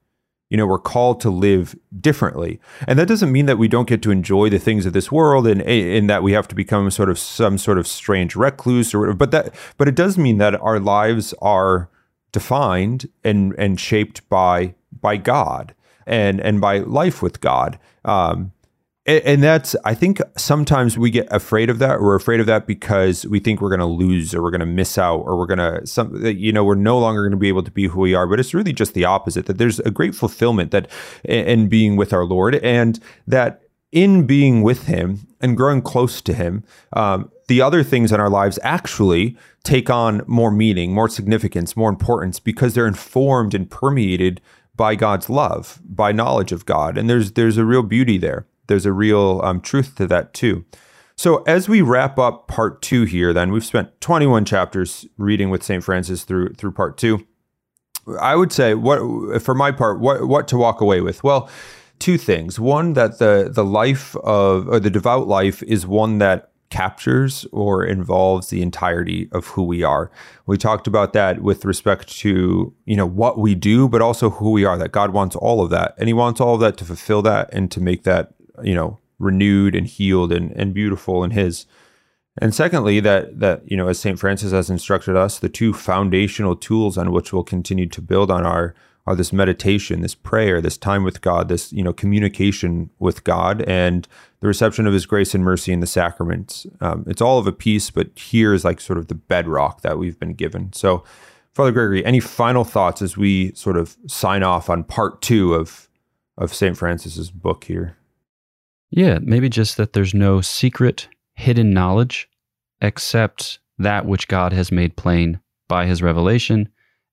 You 0.50 0.56
know, 0.56 0.66
we're 0.66 0.78
called 0.78 1.20
to 1.22 1.30
live 1.30 1.76
differently. 2.00 2.60
And 2.86 2.96
that 2.96 3.08
doesn't 3.08 3.32
mean 3.32 3.46
that 3.46 3.58
we 3.58 3.66
don't 3.66 3.88
get 3.88 4.02
to 4.02 4.12
enjoy 4.12 4.50
the 4.50 4.58
things 4.60 4.86
of 4.86 4.92
this 4.92 5.10
world 5.10 5.48
and 5.48 5.60
in 5.62 6.06
that 6.06 6.22
we 6.22 6.32
have 6.32 6.46
to 6.48 6.54
become 6.54 6.92
sort 6.92 7.10
of 7.10 7.18
some 7.18 7.58
sort 7.58 7.78
of 7.78 7.88
strange 7.88 8.36
recluse 8.36 8.94
or 8.94 9.00
whatever. 9.00 9.16
But 9.16 9.30
that, 9.32 9.54
but 9.76 9.88
it 9.88 9.96
does 9.96 10.16
mean 10.16 10.38
that 10.38 10.60
our 10.60 10.78
lives 10.78 11.34
are 11.42 11.88
defined 12.30 13.08
and, 13.24 13.52
and 13.58 13.80
shaped 13.80 14.28
by, 14.28 14.74
by 14.92 15.16
God 15.16 15.74
and 16.06 16.40
and 16.40 16.60
by 16.60 16.78
life 16.78 17.22
with 17.22 17.40
God. 17.40 17.78
Um, 18.04 18.52
and, 19.06 19.24
and 19.24 19.42
that's 19.42 19.74
I 19.84 19.94
think 19.94 20.20
sometimes 20.36 20.98
we 20.98 21.10
get 21.10 21.26
afraid 21.30 21.70
of 21.70 21.78
that. 21.78 22.00
We're 22.00 22.14
afraid 22.14 22.40
of 22.40 22.46
that 22.46 22.66
because 22.66 23.26
we 23.26 23.40
think 23.40 23.60
we're 23.60 23.70
going 23.70 23.80
to 23.80 23.86
lose 23.86 24.34
or 24.34 24.42
we're 24.42 24.50
going 24.50 24.60
to 24.60 24.66
miss 24.66 24.98
out 24.98 25.20
or 25.20 25.38
we're 25.38 25.46
going 25.46 25.58
to 25.58 25.86
some 25.86 26.14
you 26.24 26.52
know 26.52 26.64
we're 26.64 26.74
no 26.74 26.98
longer 26.98 27.22
going 27.22 27.32
to 27.32 27.36
be 27.36 27.48
able 27.48 27.62
to 27.62 27.70
be 27.70 27.86
who 27.86 28.00
we 28.00 28.14
are. 28.14 28.26
But 28.26 28.40
it's 28.40 28.54
really 28.54 28.72
just 28.72 28.94
the 28.94 29.04
opposite. 29.04 29.46
That 29.46 29.58
there's 29.58 29.80
a 29.80 29.90
great 29.90 30.14
fulfillment 30.14 30.70
that 30.70 30.88
in 31.24 31.68
being 31.68 31.96
with 31.96 32.12
our 32.12 32.24
Lord 32.24 32.56
and 32.56 33.00
that 33.26 33.62
in 33.92 34.26
being 34.26 34.62
with 34.62 34.86
Him 34.86 35.26
and 35.40 35.56
growing 35.56 35.82
close 35.82 36.20
to 36.22 36.34
Him. 36.34 36.64
Um, 36.92 37.30
the 37.48 37.60
other 37.60 37.82
things 37.82 38.12
in 38.12 38.20
our 38.20 38.30
lives 38.30 38.58
actually 38.62 39.36
take 39.64 39.90
on 39.90 40.22
more 40.26 40.50
meaning, 40.50 40.94
more 40.94 41.08
significance, 41.08 41.76
more 41.76 41.90
importance 41.90 42.38
because 42.38 42.74
they're 42.74 42.86
informed 42.86 43.54
and 43.54 43.68
permeated 43.68 44.40
by 44.80 44.94
God's 44.94 45.28
love, 45.28 45.78
by 45.84 46.10
knowledge 46.10 46.52
of 46.52 46.64
God. 46.64 46.96
And 46.96 47.08
there's 47.08 47.32
there's 47.32 47.58
a 47.58 47.66
real 47.66 47.82
beauty 47.82 48.16
there. 48.16 48.46
There's 48.66 48.86
a 48.86 48.94
real 48.94 49.42
um, 49.44 49.60
truth 49.60 49.96
to 49.96 50.06
that 50.06 50.32
too. 50.32 50.64
So 51.16 51.42
as 51.42 51.68
we 51.68 51.82
wrap 51.82 52.18
up 52.18 52.48
part 52.48 52.80
two 52.80 53.04
here, 53.04 53.34
then 53.34 53.52
we've 53.52 53.62
spent 53.62 54.00
21 54.00 54.46
chapters 54.46 55.04
reading 55.18 55.50
with 55.50 55.62
St. 55.62 55.84
Francis 55.84 56.24
through 56.24 56.54
through 56.54 56.72
part 56.72 56.96
two. 56.96 57.26
I 58.18 58.34
would 58.34 58.52
say 58.52 58.72
what 58.72 59.42
for 59.42 59.54
my 59.54 59.70
part, 59.70 60.00
what 60.00 60.26
what 60.26 60.48
to 60.48 60.56
walk 60.56 60.80
away 60.80 61.02
with? 61.02 61.22
Well, 61.22 61.50
two 61.98 62.16
things. 62.16 62.58
One, 62.58 62.94
that 62.94 63.18
the 63.18 63.50
the 63.52 63.66
life 63.66 64.16
of 64.16 64.66
or 64.66 64.80
the 64.80 64.88
devout 64.88 65.28
life 65.28 65.62
is 65.64 65.86
one 65.86 66.16
that 66.20 66.49
captures 66.70 67.46
or 67.52 67.84
involves 67.84 68.48
the 68.48 68.62
entirety 68.62 69.28
of 69.32 69.48
who 69.48 69.62
we 69.62 69.82
are. 69.82 70.10
We 70.46 70.56
talked 70.56 70.86
about 70.86 71.12
that 71.12 71.42
with 71.42 71.64
respect 71.64 72.08
to, 72.18 72.72
you 72.84 72.96
know, 72.96 73.06
what 73.06 73.38
we 73.38 73.54
do, 73.54 73.88
but 73.88 74.00
also 74.00 74.30
who 74.30 74.52
we 74.52 74.64
are, 74.64 74.78
that 74.78 74.92
God 74.92 75.12
wants 75.12 75.36
all 75.36 75.62
of 75.62 75.70
that. 75.70 75.94
And 75.98 76.08
he 76.08 76.12
wants 76.12 76.40
all 76.40 76.54
of 76.54 76.60
that 76.60 76.76
to 76.78 76.84
fulfill 76.84 77.22
that 77.22 77.52
and 77.52 77.70
to 77.72 77.80
make 77.80 78.04
that, 78.04 78.34
you 78.62 78.74
know, 78.74 78.98
renewed 79.18 79.74
and 79.74 79.86
healed 79.86 80.32
and, 80.32 80.52
and 80.52 80.72
beautiful 80.72 81.22
in 81.24 81.32
his. 81.32 81.66
And 82.40 82.54
secondly, 82.54 83.00
that 83.00 83.40
that, 83.40 83.68
you 83.70 83.76
know, 83.76 83.88
as 83.88 83.98
St. 83.98 84.18
Francis 84.18 84.52
has 84.52 84.70
instructed 84.70 85.16
us, 85.16 85.38
the 85.38 85.48
two 85.48 85.72
foundational 85.72 86.54
tools 86.54 86.96
on 86.96 87.10
which 87.10 87.32
we'll 87.32 87.42
continue 87.42 87.86
to 87.88 88.00
build 88.00 88.30
on 88.30 88.46
our 88.46 88.74
are 89.06 89.16
this 89.16 89.32
meditation, 89.32 90.02
this 90.02 90.14
prayer, 90.14 90.60
this 90.60 90.76
time 90.76 91.02
with 91.02 91.20
God, 91.20 91.48
this 91.48 91.72
you 91.72 91.82
know 91.82 91.92
communication 91.92 92.90
with 92.98 93.24
God, 93.24 93.62
and 93.62 94.06
the 94.40 94.46
reception 94.46 94.86
of 94.86 94.92
His 94.92 95.06
grace 95.06 95.34
and 95.34 95.44
mercy 95.44 95.72
in 95.72 95.80
the 95.80 95.86
sacraments. 95.86 96.66
Um, 96.80 97.04
it's 97.06 97.22
all 97.22 97.38
of 97.38 97.46
a 97.46 97.52
piece, 97.52 97.90
but 97.90 98.16
here 98.18 98.52
is 98.52 98.64
like 98.64 98.80
sort 98.80 98.98
of 98.98 99.08
the 99.08 99.14
bedrock 99.14 99.82
that 99.82 99.98
we've 99.98 100.18
been 100.18 100.34
given. 100.34 100.72
So, 100.72 101.04
Father 101.52 101.72
Gregory, 101.72 102.04
any 102.04 102.20
final 102.20 102.64
thoughts 102.64 103.02
as 103.02 103.16
we 103.16 103.52
sort 103.54 103.76
of 103.76 103.96
sign 104.06 104.42
off 104.42 104.70
on 104.70 104.84
part 104.84 105.22
two 105.22 105.54
of 105.54 105.88
of 106.36 106.54
Saint 106.54 106.76
Francis's 106.76 107.30
book 107.30 107.64
here? 107.64 107.96
Yeah, 108.90 109.18
maybe 109.22 109.48
just 109.48 109.76
that 109.76 109.92
there's 109.92 110.14
no 110.14 110.40
secret, 110.40 111.08
hidden 111.34 111.72
knowledge 111.72 112.28
except 112.80 113.58
that 113.78 114.06
which 114.06 114.28
God 114.28 114.52
has 114.52 114.72
made 114.72 114.96
plain 114.96 115.40
by 115.68 115.86
His 115.86 116.02
revelation 116.02 116.68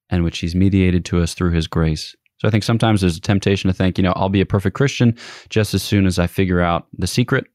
and 0.10 0.24
which 0.24 0.39
he's 0.39 0.56
mediated 0.56 1.06
to 1.06 1.22
us 1.22 1.34
through 1.34 1.52
his 1.52 1.67
grace. 1.67 2.15
So 2.39 2.48
I 2.48 2.52
think 2.52 2.63
sometimes 2.63 3.02
there's 3.02 3.17
a 3.17 3.22
temptation 3.22 3.67
to 3.67 3.74
think, 3.74 3.98
you 3.98 4.04
know, 4.04 4.13
I'll 4.15 4.30
be 4.30 4.41
a 4.41 4.46
perfect 4.46 4.76
Christian 4.76 5.17
just 5.50 5.74
as 5.74 5.82
soon 5.82 6.06
as 6.06 6.20
I 6.20 6.28
figure 6.28 6.62
out 6.62 6.88
the 6.98 7.08
secret, 7.08 7.46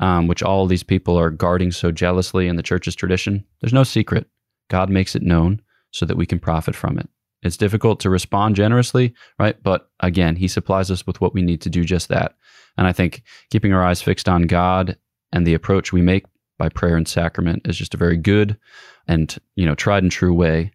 um, 0.00 0.26
which 0.26 0.42
all 0.42 0.66
these 0.66 0.82
people 0.82 1.18
are 1.18 1.30
guarding 1.30 1.72
so 1.72 1.90
jealously 1.90 2.46
in 2.46 2.56
the 2.56 2.62
church's 2.62 2.94
tradition. 2.94 3.44
There's 3.60 3.72
no 3.72 3.84
secret. 3.84 4.26
God 4.68 4.90
makes 4.90 5.16
it 5.16 5.22
known 5.22 5.62
so 5.92 6.04
that 6.04 6.16
we 6.16 6.26
can 6.26 6.38
profit 6.38 6.76
from 6.76 6.98
it. 6.98 7.08
It's 7.42 7.56
difficult 7.56 8.00
to 8.00 8.10
respond 8.10 8.56
generously, 8.56 9.14
right? 9.38 9.60
But 9.62 9.88
again, 10.00 10.36
he 10.36 10.48
supplies 10.48 10.90
us 10.90 11.06
with 11.06 11.20
what 11.20 11.34
we 11.34 11.40
need 11.40 11.62
to 11.62 11.70
do 11.70 11.84
just 11.84 12.08
that. 12.08 12.34
And 12.76 12.86
I 12.86 12.92
think 12.92 13.22
keeping 13.50 13.72
our 13.72 13.84
eyes 13.84 14.02
fixed 14.02 14.28
on 14.28 14.42
God 14.42 14.96
and 15.32 15.46
the 15.46 15.54
approach 15.54 15.92
we 15.92 16.02
make 16.02 16.26
by 16.58 16.68
prayer 16.68 16.96
and 16.96 17.08
sacrament 17.08 17.66
is 17.66 17.78
just 17.78 17.94
a 17.94 17.98
very 17.98 18.16
good 18.16 18.58
and, 19.06 19.36
you 19.54 19.64
know, 19.64 19.74
tried 19.74 20.02
and 20.02 20.12
true 20.12 20.34
way 20.34 20.72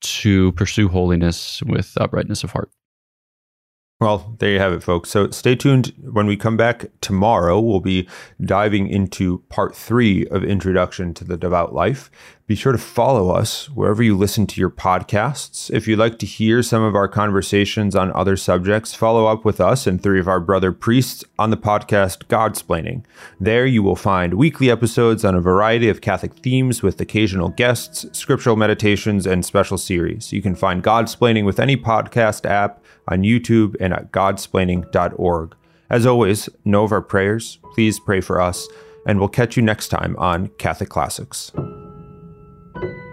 to 0.00 0.52
pursue 0.52 0.88
holiness 0.88 1.62
with 1.62 1.96
uprightness 1.98 2.44
of 2.44 2.52
heart. 2.52 2.70
Well, 4.00 4.36
there 4.38 4.52
you 4.52 4.60
have 4.60 4.72
it, 4.72 4.82
folks. 4.82 5.10
So 5.10 5.30
stay 5.30 5.56
tuned. 5.56 5.92
When 6.00 6.26
we 6.26 6.36
come 6.36 6.56
back 6.56 6.86
tomorrow, 7.00 7.58
we'll 7.58 7.80
be 7.80 8.08
diving 8.40 8.86
into 8.88 9.38
part 9.48 9.74
three 9.74 10.24
of 10.28 10.44
Introduction 10.44 11.14
to 11.14 11.24
the 11.24 11.36
Devout 11.36 11.74
Life. 11.74 12.08
Be 12.48 12.54
sure 12.54 12.72
to 12.72 12.78
follow 12.78 13.28
us 13.28 13.68
wherever 13.68 14.02
you 14.02 14.16
listen 14.16 14.46
to 14.46 14.58
your 14.58 14.70
podcasts. 14.70 15.70
If 15.70 15.86
you'd 15.86 15.98
like 15.98 16.18
to 16.20 16.24
hear 16.24 16.62
some 16.62 16.82
of 16.82 16.94
our 16.94 17.06
conversations 17.06 17.94
on 17.94 18.10
other 18.14 18.38
subjects, 18.38 18.94
follow 18.94 19.26
up 19.26 19.44
with 19.44 19.60
us 19.60 19.86
and 19.86 20.02
three 20.02 20.18
of 20.18 20.28
our 20.28 20.40
brother 20.40 20.72
priests 20.72 21.22
on 21.38 21.50
the 21.50 21.58
podcast 21.58 22.24
Godsplaining. 22.24 23.04
There 23.38 23.66
you 23.66 23.82
will 23.82 23.96
find 23.96 24.32
weekly 24.32 24.70
episodes 24.70 25.26
on 25.26 25.34
a 25.34 25.42
variety 25.42 25.90
of 25.90 26.00
Catholic 26.00 26.32
themes 26.36 26.82
with 26.82 26.98
occasional 27.02 27.50
guests, 27.50 28.06
scriptural 28.18 28.56
meditations, 28.56 29.26
and 29.26 29.44
special 29.44 29.76
series. 29.76 30.32
You 30.32 30.40
can 30.40 30.54
find 30.54 30.82
Godsplaining 30.82 31.44
with 31.44 31.60
any 31.60 31.76
podcast 31.76 32.46
app 32.46 32.82
on 33.08 33.24
YouTube 33.24 33.76
and 33.78 33.92
at 33.92 34.10
godsplaining.org. 34.10 35.54
As 35.90 36.06
always, 36.06 36.48
know 36.64 36.84
of 36.84 36.92
our 36.92 37.02
prayers. 37.02 37.58
Please 37.74 38.00
pray 38.00 38.22
for 38.22 38.40
us, 38.40 38.66
and 39.06 39.18
we'll 39.18 39.28
catch 39.28 39.54
you 39.54 39.62
next 39.62 39.88
time 39.88 40.16
on 40.16 40.48
Catholic 40.56 40.88
Classics 40.88 41.52
thank 42.80 42.96
you 42.96 43.07